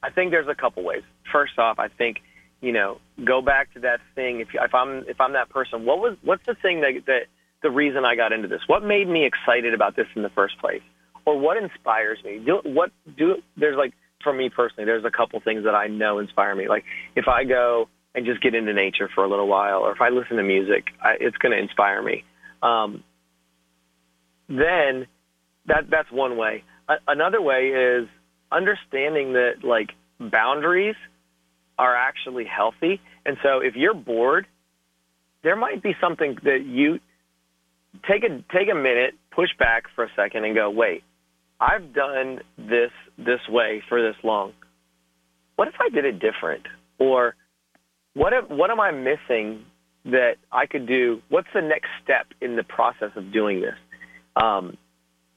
[0.03, 1.03] I think there's a couple ways.
[1.33, 2.19] First off, I think
[2.61, 4.41] you know go back to that thing.
[4.41, 7.23] If if I'm if I'm that person, what was what's the thing that that
[7.63, 8.61] the reason I got into this?
[8.67, 10.83] What made me excited about this in the first place,
[11.25, 12.43] or what inspires me?
[12.45, 16.19] Do what do there's like for me personally, there's a couple things that I know
[16.19, 16.69] inspire me.
[16.69, 16.85] Like
[17.17, 20.09] if I go and just get into nature for a little while, or if I
[20.09, 22.25] listen to music, I, it's going to inspire me.
[22.63, 23.05] Um,
[24.49, 25.07] then
[25.67, 26.65] that that's one way.
[26.89, 28.09] A- another way is
[28.53, 30.97] understanding that like boundaries
[31.79, 33.01] are actually healthy.
[33.25, 34.47] And so if you're bored,
[35.43, 36.99] there might be something that you
[38.09, 41.03] take a take a minute, push back for a second and go, "Wait,
[41.59, 44.53] I've done this this way for this long.
[45.57, 46.67] What if I did it different?"
[46.99, 47.35] Or
[48.15, 49.65] what if, what am I missing
[50.05, 51.23] that I could do?
[51.29, 53.77] What's the next step in the process of doing this?
[54.37, 54.77] Um,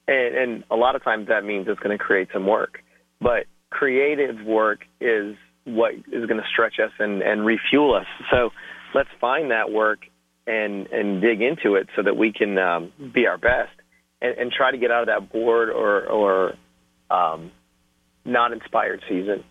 [0.08, 2.80] and, and a lot of times that means it's going to create some work.
[3.23, 8.05] But creative work is what is going to stretch us and, and refuel us.
[8.29, 8.51] So
[8.93, 9.99] let's find that work
[10.45, 13.71] and and dig into it so that we can um, be our best
[14.21, 16.53] and, and try to get out of that bored or or
[17.09, 17.51] um,
[18.25, 19.43] not inspired season.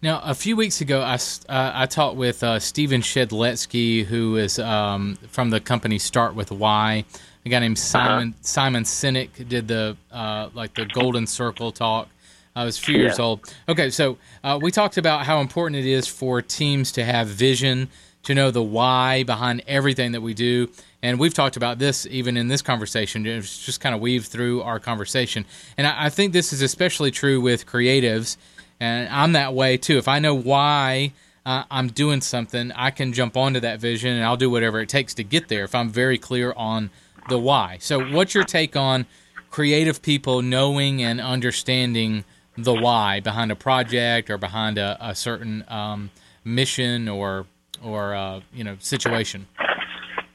[0.00, 4.58] Now, a few weeks ago, I, uh, I talked with uh, Stephen Shedletsky, who is
[4.58, 7.06] um, from the company Start with Why.
[7.46, 12.08] A guy named Simon Simon Sinek did the uh, like the Golden Circle talk.
[12.56, 13.24] I was a few years Yeah.
[13.24, 13.54] old.
[13.68, 17.88] Okay, so uh, we talked about how important it is for teams to have vision,
[18.22, 20.70] to know the why behind everything that we do.
[21.02, 23.26] And we've talked about this even in this conversation.
[23.26, 25.44] It's just kind of weaved through our conversation.
[25.76, 28.36] And I, I think this is especially true with creatives.
[28.80, 29.98] And I'm that way too.
[29.98, 31.12] If I know why
[31.44, 34.88] uh, I'm doing something, I can jump onto that vision and I'll do whatever it
[34.88, 36.88] takes to get there if I'm very clear on
[37.28, 37.78] the why.
[37.80, 39.06] So, what's your take on
[39.50, 42.24] creative people knowing and understanding
[42.56, 46.10] the why behind a project or behind a, a certain um,
[46.44, 47.46] mission or
[47.82, 49.46] or uh, you know situation?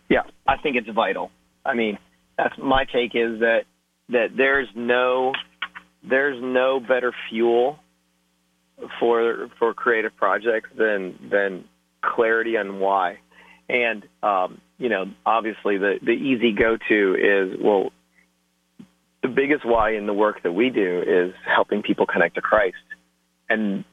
[0.09, 1.31] Yeah, I think it's vital.
[1.65, 1.97] I mean,
[2.37, 3.63] that's my take is that
[4.09, 5.33] that there's no
[6.03, 7.79] there's no better fuel
[8.99, 11.65] for for creative projects than than
[12.01, 13.19] clarity on why.
[13.67, 17.91] And um, you know, obviously the the easy go to is well
[19.21, 22.77] the biggest why in the work that we do is helping people connect to Christ.
[23.49, 23.83] And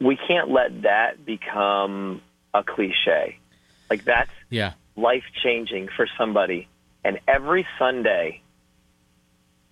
[0.00, 2.20] we can't let that become
[2.52, 3.38] a cliche.
[3.88, 6.68] Like that's Yeah, life changing for somebody.
[7.04, 8.42] And every Sunday,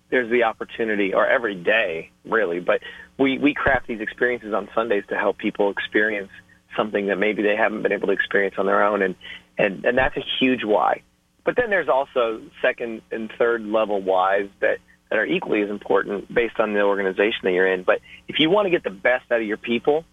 [0.09, 2.81] there's the opportunity, or every day, really, but
[3.17, 6.29] we, we craft these experiences on Sundays to help people experience
[6.75, 9.01] something that maybe they haven't been able to experience on their own.
[9.01, 9.15] And,
[9.61, 11.01] and, and that's a huge why.
[11.43, 14.77] But then there's also second and third level whys that,
[15.09, 17.83] that are equally as important based on the organization that you're in.
[17.83, 20.05] But if you want to get the best out of your people,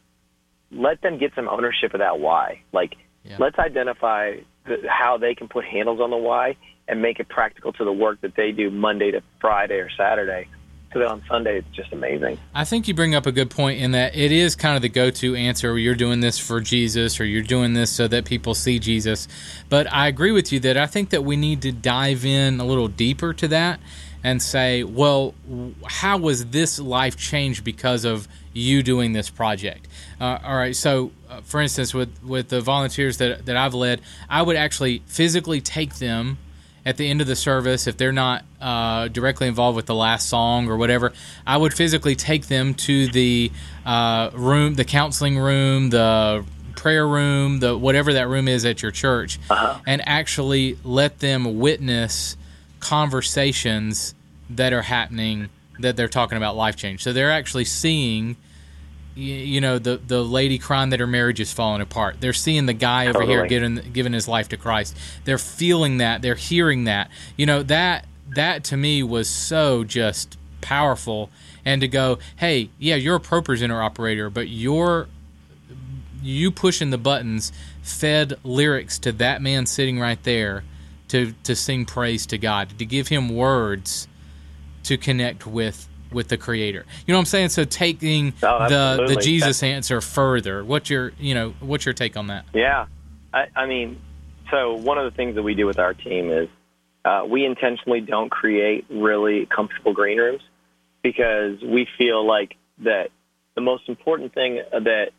[0.71, 2.63] let them get some ownership of that why.
[2.73, 3.37] Like, Yeah.
[3.39, 6.57] let's identify the, how they can put handles on the why
[6.87, 10.49] and make it practical to the work that they do Monday to Friday or Saturday.
[10.93, 12.39] So that on Sunday it's just amazing.
[12.55, 14.89] I think you bring up a good point in that it is kind of the
[14.89, 15.77] go-to answer.
[15.79, 19.29] You're doing this for Jesus, or you're doing this so that people see Jesus.
[19.69, 22.65] But I agree with you that I think that we need to dive in a
[22.65, 23.81] little deeper to that
[24.25, 25.35] and say, well,
[25.87, 29.87] how was this life changed because of you doing this project?
[30.21, 34.01] Uh, all right, so uh, for instance, with with the volunteers that that I've led,
[34.29, 36.39] I would actually physically take them
[36.85, 40.29] at the end of the service, if they're not uh, directly involved with the last
[40.29, 41.13] song or whatever,
[41.47, 43.53] I would physically take them to the
[43.85, 46.45] uh, room, the counseling room, the
[46.77, 49.39] prayer room, the whatever that room is at your church,
[49.87, 52.37] and actually let them witness
[52.81, 54.15] conversations
[54.51, 55.49] that are happening
[55.81, 57.03] that they're talking about life change.
[57.03, 58.37] So they're actually seeing
[59.19, 62.21] you, know the the lady crying that her marriage is falling apart.
[62.21, 63.49] They're seeing the guy over here Totally.
[63.49, 64.97] giving giving his life to Christ.
[65.25, 66.23] They're feeling that.
[66.23, 67.11] They're hearing that.
[67.37, 71.31] You know that that to me was so just powerful.
[71.65, 75.09] And to go, hey, yeah, you're a ProPresenter operator, but you're
[76.23, 77.53] you pushing the buttons
[77.83, 80.65] fed lyrics to that man sitting right there
[81.09, 84.09] to to sing praise to God, to give him words
[84.85, 86.85] to connect with with the creator.
[87.07, 87.49] You know what I'm saying?
[87.51, 89.17] So taking Oh, the the.
[89.17, 90.65] Jesus answer further.
[90.65, 92.45] What's your, you know, what's your take on that?
[92.55, 92.87] Yeah,
[93.33, 94.01] I, I mean,
[94.51, 96.49] so one of the things that we do with our team is
[97.05, 100.43] uh, we intentionally don't create really comfortable green rooms
[101.03, 103.11] because we feel like that
[103.55, 105.11] the most important thing that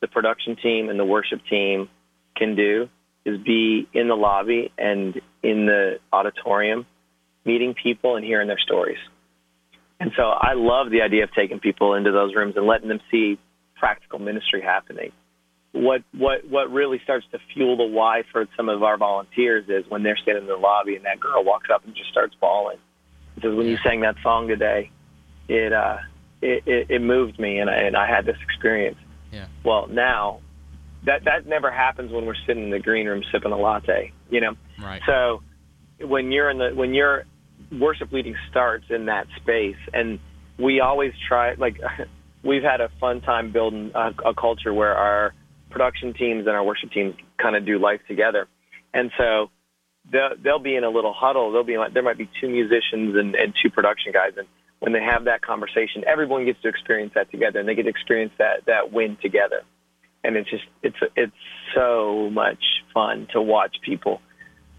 [0.00, 1.88] the production team and the worship team
[2.36, 2.88] can do
[3.24, 6.86] is be in the lobby and in the auditorium,
[7.44, 8.98] meeting people and hearing their stories.
[10.04, 13.00] And so I love the idea of taking people into those rooms and letting them
[13.10, 13.38] see
[13.74, 15.12] practical ministry happening
[15.74, 19.84] what what what really starts to fuel the why for some of our volunteers is
[19.90, 22.78] when they're standing in the lobby and that girl walks up and just starts bawling.
[23.34, 24.92] Because when you sang that song today,
[25.48, 25.98] it uh
[26.40, 28.98] it, it, it moved me and I, and I had this experience.
[29.32, 29.48] Yeah.
[29.64, 30.40] Well, now
[31.06, 34.40] that that never happens when we're sitting in the green room sipping a latte, you
[34.40, 34.54] know.
[34.80, 35.02] Right.
[35.06, 35.42] So
[36.00, 37.24] when you're in the when your
[37.72, 40.18] worship leading starts in that space, and
[40.58, 41.80] we always try like
[42.42, 45.34] we've had a fun time building a, a culture where our
[45.70, 48.48] production teams and our worship teams kind of do life together,
[48.92, 49.50] and so
[50.10, 51.52] they'll, they'll be in a little huddle.
[51.52, 54.46] They'll be like there might be two musicians and, and two production guys, and
[54.80, 57.90] when they have that conversation, everyone gets to experience that together, and they get to
[57.90, 59.62] experience that that win together
[60.24, 61.32] and it's just it's it's
[61.74, 64.20] so much fun to watch people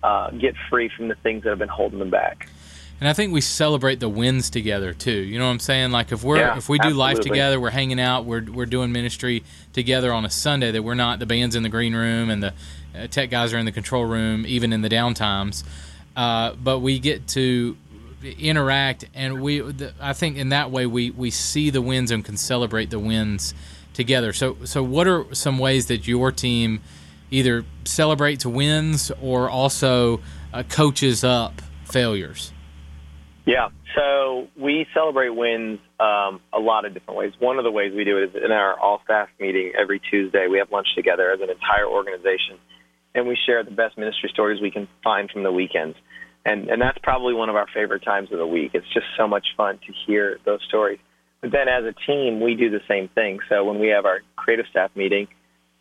[0.04, 2.50] uh, get free from the things that have been holding them back.
[3.00, 5.12] And I think we celebrate the wins together too.
[5.12, 5.92] You know what I'm saying?
[5.92, 8.92] Like if we're Yeah, if we do life together, we're hanging out, we're we're doing
[8.92, 10.72] ministry together on a Sunday.
[10.72, 12.54] That we're not the band's in the green room and the
[12.98, 15.64] uh, tech guys are in the control room, even in the downtimes.
[16.16, 17.76] Uh, but we get to
[18.40, 22.24] interact, and we the, I think in that way we we see the wins and
[22.24, 23.54] can celebrate the wins
[23.94, 24.32] together.
[24.32, 26.82] So so what are some ways that your team
[27.30, 30.22] either celebrates wins or also
[30.54, 32.54] uh, coaches up failures?
[33.46, 37.34] Yeah, so we celebrate wins um, a lot of different ways.
[37.38, 40.48] One of the ways we do it is in our all staff meeting every Tuesday.
[40.50, 42.58] We have lunch together as an entire organization,
[43.14, 45.96] and we share the best ministry stories we can find from the weekends.
[46.44, 48.72] And and that's probably one of our favorite times of the week.
[48.74, 51.00] It's just so much fun to hear those stories.
[51.42, 53.40] But then as a team, we do the same thing.
[53.50, 55.28] So when we have our creative staff meeting,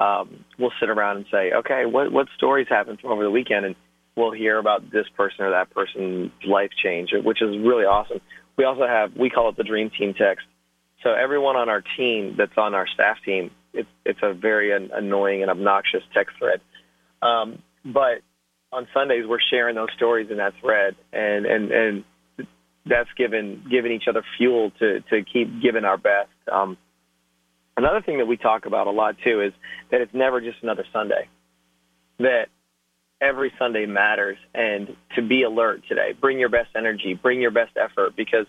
[0.00, 3.64] um, we'll sit around and say, okay, what what stories happened from over the weekend,
[3.64, 3.74] and
[4.16, 8.20] we'll hear about this person or that person's life change, which is really awesome.
[8.56, 10.46] We also have we call it the dream team text.
[11.02, 14.90] So everyone on our team that's on our staff team, it's it's a very an,
[14.92, 16.60] annoying and obnoxious text thread.
[17.20, 18.22] Um, but
[18.72, 22.04] on Sundays we're sharing those stories in that thread, and and and
[22.86, 26.30] that's given given each other fuel to to keep giving our best.
[26.50, 26.76] Um,
[27.76, 29.52] another thing that we talk about a lot too is
[29.90, 31.28] that it's never just another Sunday.
[32.18, 32.46] That
[33.20, 37.76] every Sunday matters, and to be alert today, bring your best energy, bring your best
[37.76, 38.46] effort, because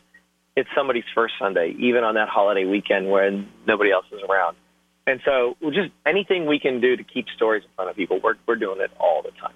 [0.56, 4.56] it's somebody's first Sunday, even on that holiday weekend when nobody else is around.
[5.08, 8.36] And so, just anything we can do to keep stories in front of people, we're
[8.48, 9.54] we're doing it all the time.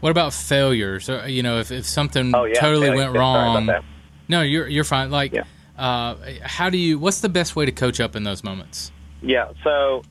[0.00, 1.10] What about failures?
[1.26, 2.96] You know, if, if something Oh, yeah, totally failures.
[2.96, 3.84] went Yeah, sorry about wrong.
[4.28, 5.10] No, you're you're fine.
[5.10, 5.42] Like, Yeah.
[5.76, 6.98] uh, how do you?
[6.98, 8.90] What's the best way to coach up in those moments?
[9.20, 9.52] Yeah.
[9.62, 10.02] So,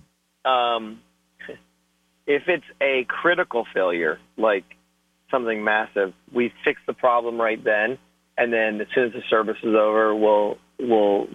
[0.46, 1.02] um,
[2.30, 4.64] if it's a critical failure, like
[5.32, 7.98] something massive, we fix the problem right then,
[8.38, 11.28] and then as soon as the service is over, we'll we'll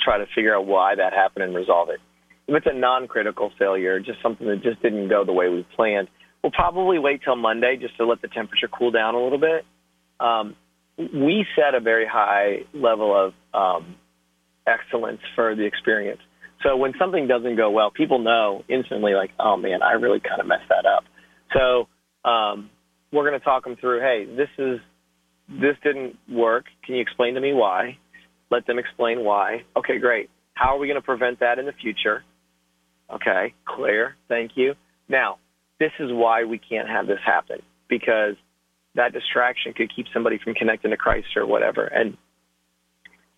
[0.00, 1.98] try to figure out why that happened and resolve it.
[2.46, 6.08] If it's a non-critical failure, just something that just didn't go the way we planned,
[6.42, 9.64] we'll probably wait till Monday just to let the temperature cool down a little bit.
[10.20, 10.54] Um,
[10.98, 13.96] we set a very high level of um,
[14.66, 16.20] excellence for the experience.
[16.62, 20.40] So when something doesn't go well, people know instantly, like, oh man, I really kind
[20.40, 21.04] of messed that up.
[21.52, 21.88] So
[22.28, 22.70] um,
[23.12, 24.00] we're going to talk them through.
[24.00, 24.80] Hey, this is
[25.48, 26.64] this didn't work.
[26.84, 27.98] Can you explain to me why?
[28.50, 29.62] Let them explain why.
[29.76, 30.30] Okay, great.
[30.54, 32.24] How are we going to prevent that in the future?
[33.12, 34.16] Okay, clear.
[34.28, 34.74] Thank you.
[35.08, 35.38] Now,
[35.78, 38.36] this is why we can't have this happen because
[38.94, 41.84] that distraction could keep somebody from connecting to Christ or whatever.
[41.84, 42.16] And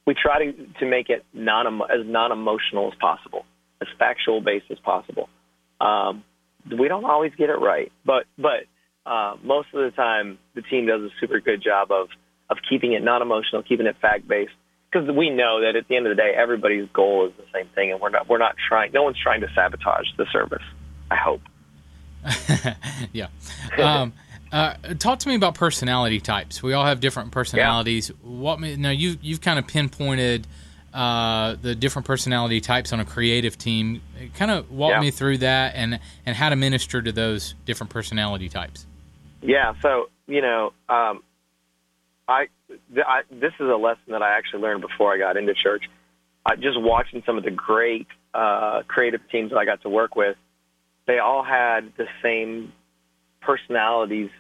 [0.07, 3.45] we try to to make it non as non emotional as possible,
[3.81, 5.29] as factual based as possible.
[5.81, 6.25] Um,
[6.79, 8.65] we don't always get it right, but but
[9.05, 12.09] uh, most of the time the team does a super good job of
[12.49, 14.53] of keeping it non emotional, keeping it fact based,
[14.91, 17.69] because we know that at the end of the day, everybody's goal is the same
[17.75, 18.93] thing, and we're not we're not trying.
[18.93, 20.63] No one's trying to sabotage the service.
[21.11, 21.43] I hope.
[23.13, 23.29] yeah.
[23.79, 24.13] Um,
[24.53, 26.63] uh, talk to me about personality types.
[26.63, 28.11] We all have different personalities.
[28.11, 28.31] Yeah.
[28.31, 28.91] What now?
[28.91, 30.47] You you've kind of pinpointed
[30.95, 34.03] uh, the different personality types on a creative team.
[34.35, 35.01] Kind of walk yeah.
[35.01, 38.87] me through that and and how to minister to those different personality types.
[39.43, 39.75] Yeah.
[39.83, 41.23] So you know, um,
[42.29, 45.55] I, th- I this is a lesson that I actually learned before I got into
[45.55, 45.85] church.
[46.45, 50.15] I, just watching some of the great uh, creative teams that I got to work
[50.15, 50.37] with,
[51.07, 52.73] they all had the same
[53.47, 54.31] personalities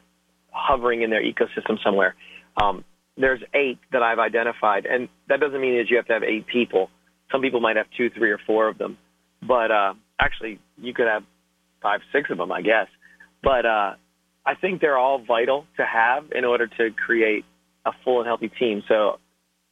[0.50, 2.14] hovering in their ecosystem somewhere.
[2.60, 2.84] Um,
[3.16, 6.46] there's eight that I've identified, and that doesn't mean that you have to have eight
[6.46, 6.90] people.
[7.30, 8.98] Some people might have two, three, or four of them,
[9.46, 11.22] but uh, actually, you could have
[11.82, 12.88] five, six of them, I guess.
[13.42, 13.94] But uh,
[14.44, 17.44] I think they're all vital to have in order to create
[17.84, 18.82] a full and healthy team.
[18.88, 19.18] So,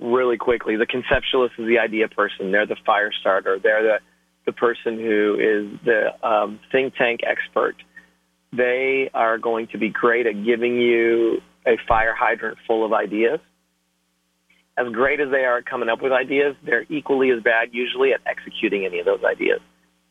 [0.01, 2.53] really quickly, the conceptualist is the idea person.
[2.53, 3.59] They're the fire starter.
[3.63, 3.99] They're the
[4.47, 7.77] the person who is the um, think tank expert
[8.57, 13.41] they are going to be great at giving you a fire hydrant full of ideas.
[14.77, 18.13] As great as they are at coming up with ideas, they're equally as bad usually
[18.13, 19.61] at executing any of those ideas.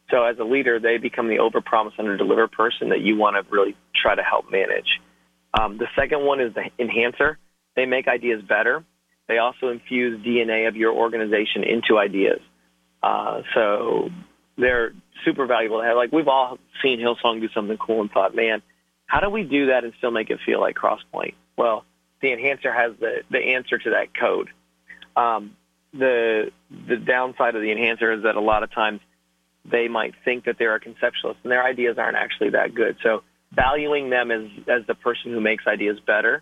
[0.09, 3.75] So as a leader, they become the overpromise under-deliver person that you want to really
[3.95, 4.99] try to help manage.
[5.59, 7.37] Um, the second one is the enhancer.
[7.75, 8.83] They make ideas better.
[9.27, 12.39] They also infuse DNA of your organization into ideas.
[13.01, 14.09] Uh, so
[14.57, 14.93] they're
[15.25, 15.97] super valuable to have.
[15.97, 18.61] Like we've all seen Hillsong do something cool and thought, man,
[19.05, 21.35] how do we do that and still make it feel like Cross Point?
[21.57, 21.85] Well,
[22.21, 24.49] the enhancer has the the answer to that code.
[25.15, 25.55] Um,
[25.93, 26.51] the
[26.87, 29.01] the downside of the enhancer is that a lot of times
[29.65, 32.97] they might think that they're a conceptualist and their ideas aren't actually that good.
[33.03, 33.23] So
[33.53, 36.41] valuing them as as the person who makes ideas better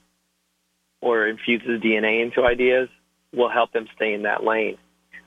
[1.02, 2.90] or infuses DNA into ideas
[3.34, 4.78] will help them stay in that lane.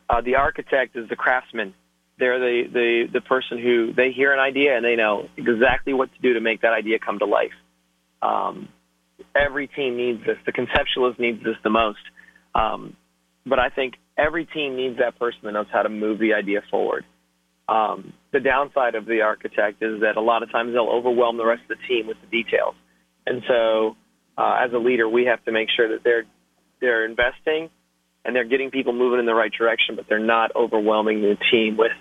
[0.09, 1.75] Uh, the architect is the craftsman
[2.19, 6.13] they're the, the, the person who they hear an idea and they know exactly what
[6.15, 7.53] to do to make that idea come to life.
[8.23, 8.69] Um,
[9.35, 10.39] every team needs this.
[10.47, 11.99] The conceptualist needs this the most.
[12.55, 12.97] Um,
[13.45, 16.63] but I think every team needs that person that knows how to move the idea
[16.71, 17.05] forward.
[17.69, 21.47] Um, the downside of the architect is that a lot of times they'll overwhelm the
[21.47, 22.75] rest of the team with the details.
[23.27, 23.97] And so,
[24.37, 26.25] uh, as a leader, we have to make sure that they're
[26.81, 27.71] they're investing
[28.25, 31.77] and they're getting people moving in the right direction, but they're not overwhelming the team
[31.77, 31.93] with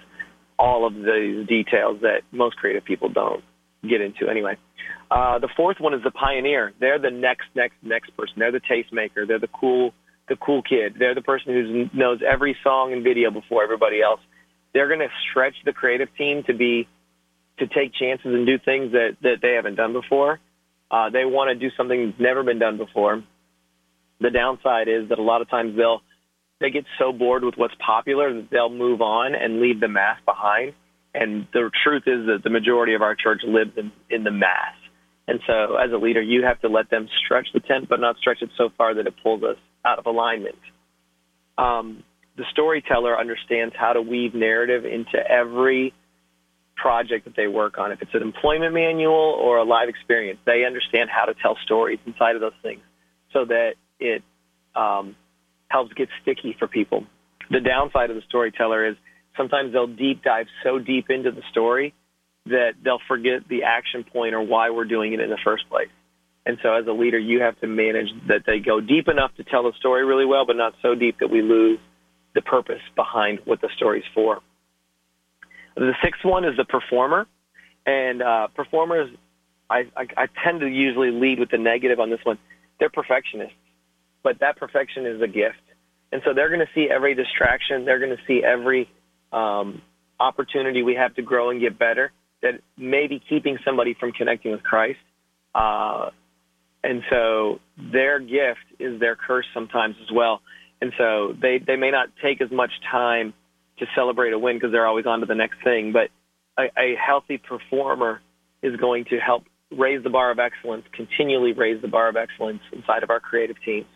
[0.58, 3.44] all of the details that most creative people don't
[3.88, 4.58] get into anyway.
[5.12, 6.74] Uh, the fourth one is the pioneer.
[6.80, 8.36] They're the next, next, next person.
[8.38, 9.28] They're the tastemaker.
[9.28, 9.94] They're the cool,
[10.30, 10.96] the cool kid.
[10.98, 14.22] They're the person who knows every song and video before everybody else.
[14.74, 16.88] They're going to stretch the creative team to be,
[17.60, 20.40] to take chances and do things that, that they haven't done before.
[20.90, 23.24] Uh, they want to do something that's never been done before.
[24.20, 26.02] The downside is that a lot of times they'll
[26.64, 30.18] they get so bored with what's popular that they'll move on and leave the mass
[30.26, 30.72] behind.
[31.14, 34.74] And the truth is that the majority of our church lives in, in the mass.
[35.28, 38.16] And so as a leader, you have to let them stretch the tent, but not
[38.18, 40.56] stretch it so far that it pulls us out of alignment.
[41.58, 42.04] Um,
[42.38, 45.94] the storyteller understands how to weave narrative into every
[46.78, 47.92] project that they work on.
[47.92, 52.00] If it's an employment manual or a live experience, they understand how to tell stories
[52.06, 52.82] inside of those things
[53.34, 54.24] so that it
[54.76, 55.16] um,
[55.74, 57.04] helps get sticky for people.
[57.50, 58.96] The downside of the storyteller is
[59.36, 61.94] sometimes they'll deep dive so deep into the story
[62.46, 65.90] that they'll forget the action point or why we're doing it in the first place.
[66.46, 69.44] And so as a leader, you have to manage that they go deep enough to
[69.44, 71.80] tell the story really well, but not so deep that we lose
[72.36, 74.40] the purpose behind what the story's for.
[75.76, 77.26] The sixth one is the performer.
[77.86, 79.10] And uh, performers,
[79.70, 82.38] I, I, I tend to usually lead with the negative on this one.
[82.80, 83.56] They're perfectionists
[84.24, 85.62] but that perfection is a gift.
[86.12, 87.86] And so they're going to see every distraction.
[87.86, 88.90] They're going to see every
[89.32, 89.82] um,
[90.20, 92.12] opportunity we have to grow and get better
[92.42, 95.00] that may be keeping somebody from connecting with Christ.
[95.56, 96.10] Uh,
[96.84, 100.42] and so their gift is their curse sometimes as well.
[100.82, 103.34] And so they, they may not take as much time
[103.80, 105.94] to celebrate a win because they're always on to the next thing.
[105.94, 106.10] But
[106.62, 108.22] a, a healthy performer
[108.62, 112.62] is going to help raise the bar of excellence, continually raise the bar of excellence
[112.72, 113.88] inside of our creative teams.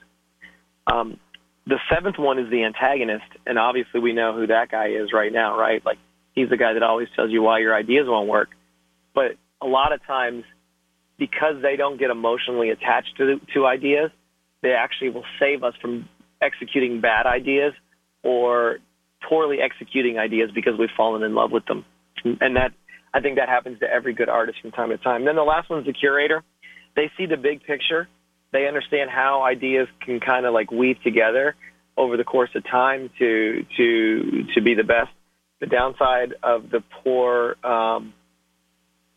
[0.91, 1.19] Um,
[1.65, 5.31] the seventh one is the antagonist, and obviously we know who that guy is right
[5.31, 5.85] now, right?
[5.85, 5.97] Like
[6.33, 8.49] he's the guy that always tells you why your ideas won't work.
[9.13, 10.45] But a lot of times,
[11.17, 14.11] because they don't get emotionally attached to to ideas,
[14.61, 16.07] they actually will save us from
[16.41, 17.73] executing bad ideas
[18.23, 18.77] or
[19.27, 21.83] poorly executing ideas because we've fallen in love with them.
[22.23, 22.71] And that
[23.13, 25.25] I think that happens to every good artist from time to time.
[25.25, 26.43] Then the last one's the curator.
[26.95, 28.07] They see the big picture
[28.51, 31.55] they understand how ideas can kind of like weave together
[31.97, 35.09] over the course of time to to to be the best.
[35.59, 38.13] The downside of the poor um,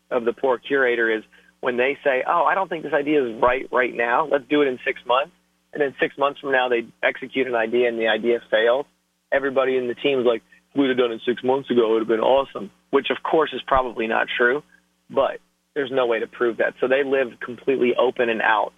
[0.09, 1.23] of the poor curator is
[1.61, 4.25] when they say, "Oh, I don't think this idea is right right now.
[4.25, 5.31] Let's do it in six months,"
[5.73, 8.85] and then six months from now they execute an idea and the idea fails.
[9.31, 10.41] Everybody in the team is like,
[10.75, 11.91] "We'd have done it six months ago.
[11.91, 14.63] It would have been awesome." Which, of course, is probably not true,
[15.09, 15.39] but
[15.73, 16.73] there's no way to prove that.
[16.81, 18.73] So they live completely open and out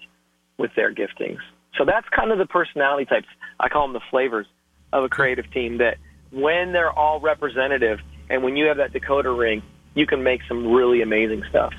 [0.64, 1.40] with their giftings.
[1.78, 3.28] So that's kind of the personality types.
[3.60, 4.48] I call them the flavors
[4.94, 5.98] of a creative team that
[6.32, 8.00] when they're all representative
[8.30, 9.62] and when you have that decoder ring,
[9.94, 11.74] you can make some really amazing stuff.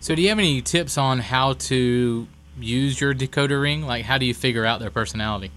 [0.00, 2.28] So, do you have any tips on how to
[2.60, 3.82] use your decoder ring?
[3.82, 5.50] Like, how do you figure out their personality?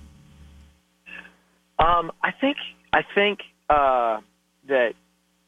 [1.77, 2.57] Um, I think
[2.93, 4.21] I think uh,
[4.67, 4.93] that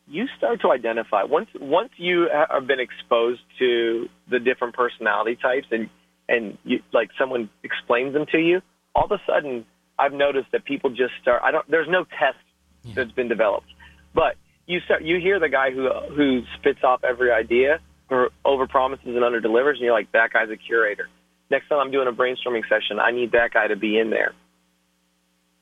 [0.08, 5.68] you start to identify once once you have been exposed to the different personality types
[5.72, 5.90] and
[6.30, 8.62] and you, like someone explains them to you,
[8.96, 9.66] all of a sudden
[9.98, 11.42] I've noticed that people just start.
[11.44, 11.70] I don't.
[11.70, 12.38] There's no test
[12.84, 12.94] yeah.
[12.96, 13.68] that's been developed,
[14.14, 15.04] but you start.
[15.04, 19.40] You hear the guy who who spits off every idea or over promises and under
[19.40, 21.10] delivers, and you're like, that guy's a curator.
[21.50, 24.34] Next time I'm doing a brainstorming session, I need that guy to be in there.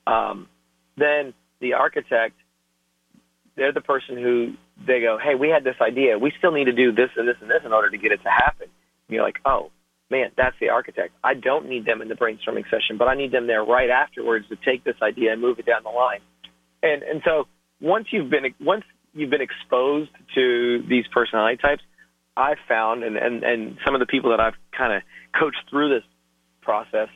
[0.08, 0.48] Um,
[0.98, 2.36] then the architect,
[3.56, 4.54] they're the person who
[4.86, 6.18] they go, hey, we had this idea.
[6.18, 8.22] We still need to do this and this and this in order to get it
[8.24, 8.68] to happen.
[8.68, 9.72] And you're like, oh,
[10.12, 11.14] man, that's the architect.
[11.24, 14.48] I don't need them in the brainstorming session, but I need them there right afterwards
[14.50, 16.20] to take this idea and move it down the line.
[16.84, 17.46] And and so
[17.80, 18.84] once you've been once
[19.14, 21.82] you've been exposed to these personality types,
[22.36, 25.02] I've found and and and some of the people that I've kind of
[25.40, 26.04] coached through this
[26.62, 27.08] process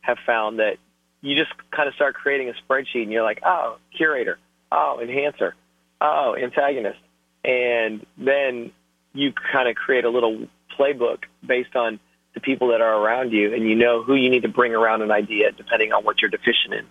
[0.00, 0.76] have found that
[1.20, 4.38] you just kind of start creating a spreadsheet and you're like, oh, curator,
[4.70, 5.54] oh, enhancer,
[6.00, 6.98] oh, antagonist,
[7.44, 8.70] and then
[9.14, 10.46] you kind of create a little
[10.78, 11.98] playbook based on
[12.34, 15.02] the people that are around you, and you know who you need to bring around
[15.02, 16.86] an idea depending on what you're deficient in.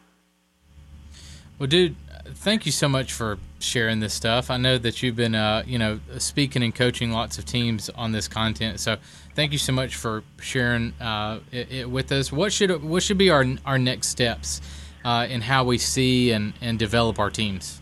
[1.59, 4.49] Well, dude, thank you so much for sharing this stuff.
[4.49, 8.11] I know that you've been, uh, you know, speaking and coaching lots of teams on
[8.11, 8.79] this content.
[8.79, 8.97] So,
[9.35, 12.31] thank you so much for sharing uh, it, it with us.
[12.31, 14.61] What should what should be our our next steps
[15.05, 17.81] uh, in how we see and and develop our teams?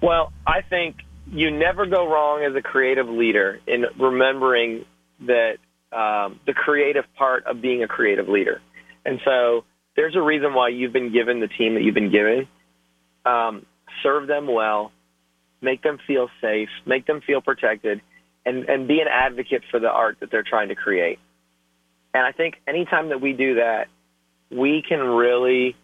[0.00, 0.96] Well, I think
[1.30, 4.84] you never go wrong as a creative leader in remembering
[5.20, 5.58] that
[5.92, 8.60] um, the creative part of being a creative leader.
[9.04, 9.64] And so
[9.96, 12.46] there's a reason why you've been given the team that you've been given.
[13.24, 13.66] Um,
[14.02, 14.92] serve them well,
[15.60, 18.00] make them feel safe, make them feel protected,
[18.44, 21.18] and, and be an advocate for the art that they're trying to create.
[22.14, 23.88] And I think anytime that we do that,
[24.50, 25.76] we can really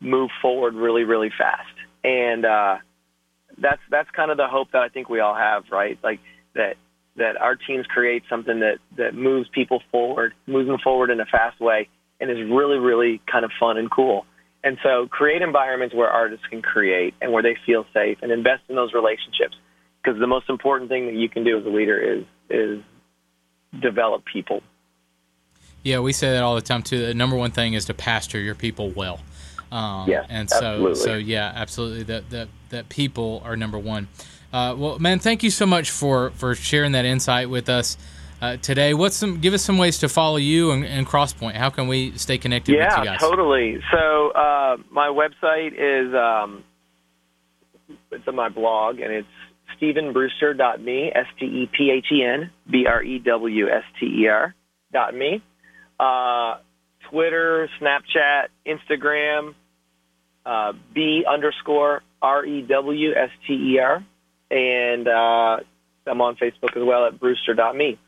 [0.00, 1.74] move forward really, really fast.
[2.04, 2.76] And uh,
[3.58, 5.98] that's that's kind of the hope that I think we all have, right?
[6.02, 6.20] Like
[6.54, 6.76] that
[7.16, 11.26] that our teams create something that that moves people forward, moves them forward in a
[11.26, 11.88] fast way,
[12.20, 14.26] and is really really kind of fun and cool.
[14.64, 18.62] And so create environments where artists can create and where they feel safe, and invest
[18.68, 19.56] in those relationships
[20.02, 22.82] because the most important thing that you can do as a leader is is
[23.80, 24.62] develop people.
[25.82, 27.06] Yeah, we say that all the time too.
[27.06, 29.20] The number one thing is to pastor your people well.
[29.72, 30.94] Um, yeah, and so absolutely.
[30.94, 32.02] so yeah, absolutely.
[32.04, 34.08] That that that people are number one.
[34.52, 37.96] Uh, well, man, thank you so much for for sharing that insight with us
[38.42, 38.92] uh, today.
[38.92, 39.40] What's some?
[39.40, 41.56] Give us some ways to follow you and, and Cross Point.
[41.56, 43.20] How can we stay connected yeah, with you guys?
[43.20, 43.80] totally.
[43.90, 46.64] So uh, my website is um,
[48.10, 49.28] it's on my blog, and it's
[49.80, 54.28] StephenBrewster.me, S T E P H E N B R E W S T E
[54.28, 54.54] R
[54.92, 55.42] dot me.
[55.98, 56.56] Uh,
[57.10, 59.54] Twitter, Snapchat, Instagram,
[60.44, 64.04] uh, B underscore R E W S T E R
[64.52, 65.56] and uh,
[66.06, 67.98] I'm on Facebook as well at brewster.me.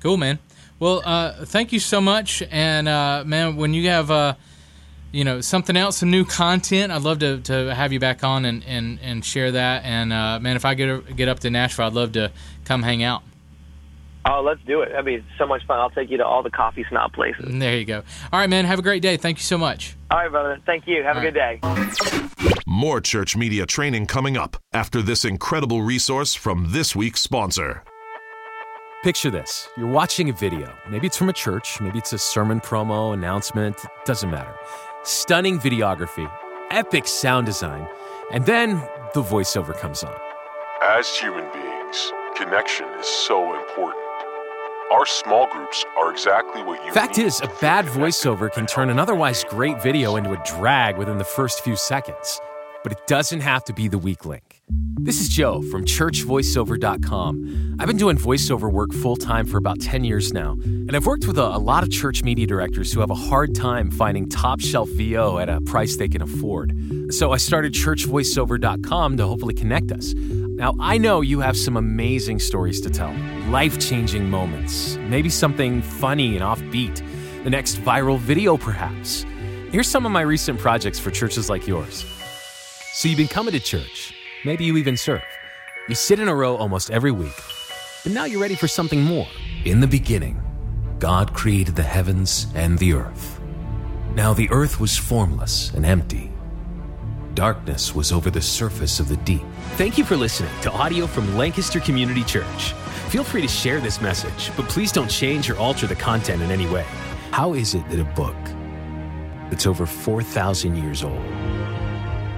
[0.00, 0.38] Cool, man.
[0.78, 2.42] Well, uh, thank you so much.
[2.50, 4.34] And, uh, man, when you have, uh,
[5.10, 8.44] you know, something else, some new content, I'd love to, to have you back on
[8.44, 9.84] and, and, and share that.
[9.84, 12.30] And, uh, man, if I get, get up to Nashville, I'd love to
[12.64, 13.22] come hang out.
[14.30, 14.90] Oh, let's do it.
[14.90, 15.78] That'd be so much fun.
[15.78, 17.46] I'll take you to all the coffee snob places.
[17.48, 18.02] There you go.
[18.30, 18.66] All right, man.
[18.66, 19.16] Have a great day.
[19.16, 19.96] Thank you so much.
[20.10, 20.58] All right, brother.
[20.66, 21.02] Thank you.
[21.02, 21.60] Have all a good day.
[22.66, 27.82] More church media training coming up after this incredible resource from this week's sponsor.
[29.02, 30.74] Picture this you're watching a video.
[30.90, 34.54] Maybe it's from a church, maybe it's a sermon promo, announcement, doesn't matter.
[35.04, 36.30] Stunning videography,
[36.70, 37.88] epic sound design,
[38.32, 38.74] and then
[39.14, 40.14] the voiceover comes on.
[40.82, 44.07] As human beings, connection is so important.
[44.90, 48.88] Our small groups are exactly what you Fact need is, a bad voiceover can turn
[48.88, 52.40] an otherwise great video into a drag within the first few seconds.
[52.82, 54.62] But it doesn't have to be the weak link.
[55.00, 57.76] This is Joe from churchvoiceover.com.
[57.78, 61.26] I've been doing voiceover work full time for about 10 years now, and I've worked
[61.26, 64.60] with a, a, lot of church media directors who have a hard time finding top
[64.60, 66.74] shelf VO at a price they can afford.
[67.10, 70.14] So I started churchvoiceover.com to hopefully connect us.
[70.14, 73.14] Now, I know you have some amazing stories to tell,
[73.48, 77.02] life changing moments, maybe something funny and offbeat,
[77.44, 79.24] the next viral video perhaps.
[79.70, 82.04] Here's some of my recent projects for churches like yours.
[82.98, 84.12] So you've been coming to church.
[84.44, 85.22] Maybe you even serve.
[85.88, 87.40] You sit in a row almost every week.
[88.02, 89.28] But now you're ready for something more.
[89.64, 90.42] In the beginning,
[90.98, 93.40] God created the heavens and the earth.
[94.16, 96.32] Now the earth was formless and empty.
[97.34, 99.44] Darkness was over the surface of the deep.
[99.76, 102.72] Thank you for listening to audio from Lancaster Community Church.
[103.10, 106.50] Feel free to share this message, but please don't change or alter the content in
[106.50, 106.84] any way.
[107.30, 108.34] How is it that a book
[109.50, 111.22] that's over 4,000 years old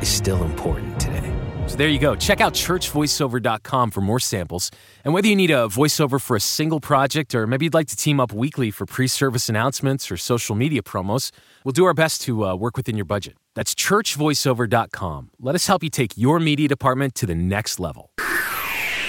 [0.00, 1.34] is still important today.
[1.66, 2.16] So there you go.
[2.16, 4.72] Check out churchvoiceover.com for more samples.
[5.04, 7.96] And whether you need a voiceover for a single project or maybe you'd like to
[7.96, 11.30] team up weekly for pre service announcements or social media promos,
[11.62, 13.36] we'll do our best to uh, work within your budget.
[13.54, 15.30] That's churchvoiceover.com.
[15.38, 18.10] Let us help you take your media department to the next level.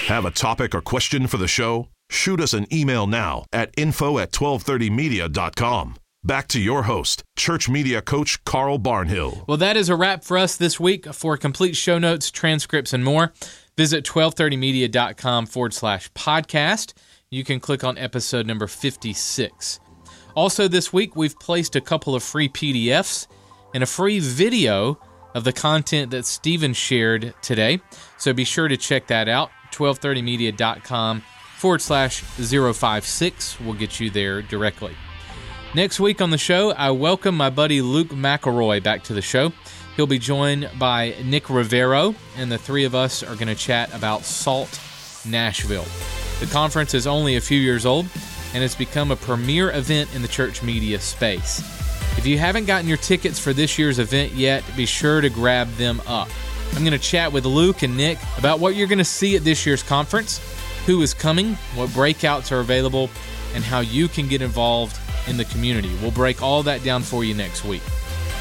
[0.06, 1.88] Have a topic or question for the show?
[2.10, 5.96] Shoot us an email now at info at 1230media.com.
[6.24, 9.44] Back to your host, church media coach Carl Barnhill.
[9.48, 11.12] Well, that is a wrap for us this week.
[11.12, 13.32] For complete show notes, transcripts, and more,
[13.76, 16.92] visit 1230media.com forward slash podcast.
[17.28, 19.80] You can click on episode number 56.
[20.36, 23.26] Also, this week, we've placed a couple of free PDFs
[23.74, 25.00] and a free video
[25.34, 27.80] of the content that Stephen shared today.
[28.16, 29.50] So be sure to check that out.
[29.72, 31.24] 1230media.com
[31.56, 34.94] forward slash 056 will get you there directly.
[35.74, 39.54] Next week on the show, I welcome my buddy Luke McElroy back to the show.
[39.96, 43.94] He'll be joined by Nick Rivero, and the three of us are going to chat
[43.94, 44.78] about SALT
[45.26, 45.86] Nashville.
[46.40, 48.04] The conference is only a few years old
[48.52, 51.60] and has become a premier event in the church media space.
[52.18, 55.72] If you haven't gotten your tickets for this year's event yet, be sure to grab
[55.76, 56.28] them up.
[56.74, 59.42] I'm going to chat with Luke and Nick about what you're going to see at
[59.44, 60.38] this year's conference,
[60.84, 63.08] who is coming, what breakouts are available,
[63.54, 65.94] and how you can get involved in the community.
[66.00, 67.82] We'll break all that down for you next week.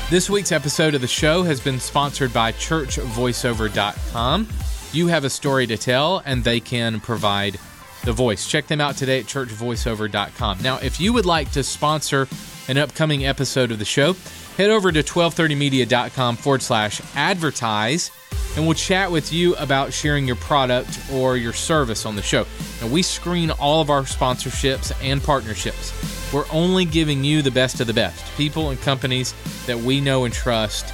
[0.10, 4.48] This week's episode of the show has been sponsored by churchvoiceover.com.
[4.92, 7.58] You have a story to tell, and they can provide
[8.04, 8.48] the voice.
[8.48, 10.62] Check them out today at churchvoiceover.com.
[10.62, 12.28] Now, if you would like to sponsor
[12.68, 14.14] an upcoming episode of the show,
[14.58, 18.12] head over to 1230media.com forward slash advertise
[18.56, 22.46] and we'll chat with you about sharing your product or your service on the show.
[22.82, 26.21] And we screen all of our sponsorships and partnerships.
[26.34, 29.34] We're only giving you the best of the best people and companies
[29.66, 30.94] that we know and trust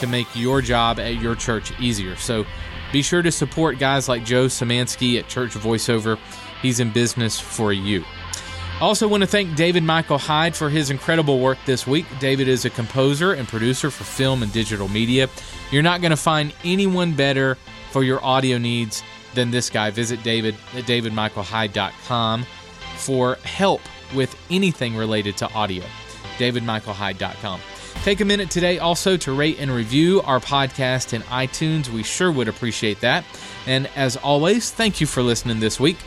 [0.00, 2.16] to make your job at your church easier.
[2.16, 2.46] So
[2.92, 6.18] be sure to support guys like Joe Samansky at Church Voiceover.
[6.62, 8.04] He's in business for you.
[8.80, 12.06] Also, want to thank David Michael Hyde for his incredible work this week.
[12.20, 15.28] David is a composer and producer for film and digital media.
[15.72, 17.56] You're not going to find anyone better
[17.90, 19.02] for your audio needs
[19.34, 19.90] than this guy.
[19.90, 22.46] Visit David at davidmichaelhyde.com
[22.96, 23.80] for help
[24.14, 25.84] with anything related to audio.
[26.38, 27.60] davidmichaelhyde.com.
[28.04, 31.88] Take a minute today also to rate and review our podcast in iTunes.
[31.88, 33.24] We sure would appreciate that.
[33.66, 35.98] And as always, thank you for listening this week.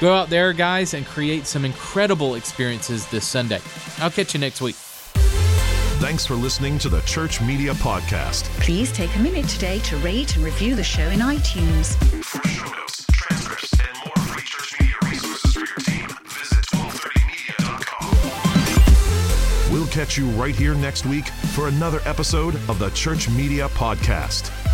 [0.00, 3.60] Go out there, guys, and create some incredible experiences this Sunday.
[3.98, 4.74] I'll catch you next week.
[5.98, 8.42] Thanks for listening to the Church Media Podcast.
[8.60, 11.96] Please take a minute today to rate and review the show in iTunes.
[19.96, 24.65] Catch you right here next week for another episode of the Church Media Podcast.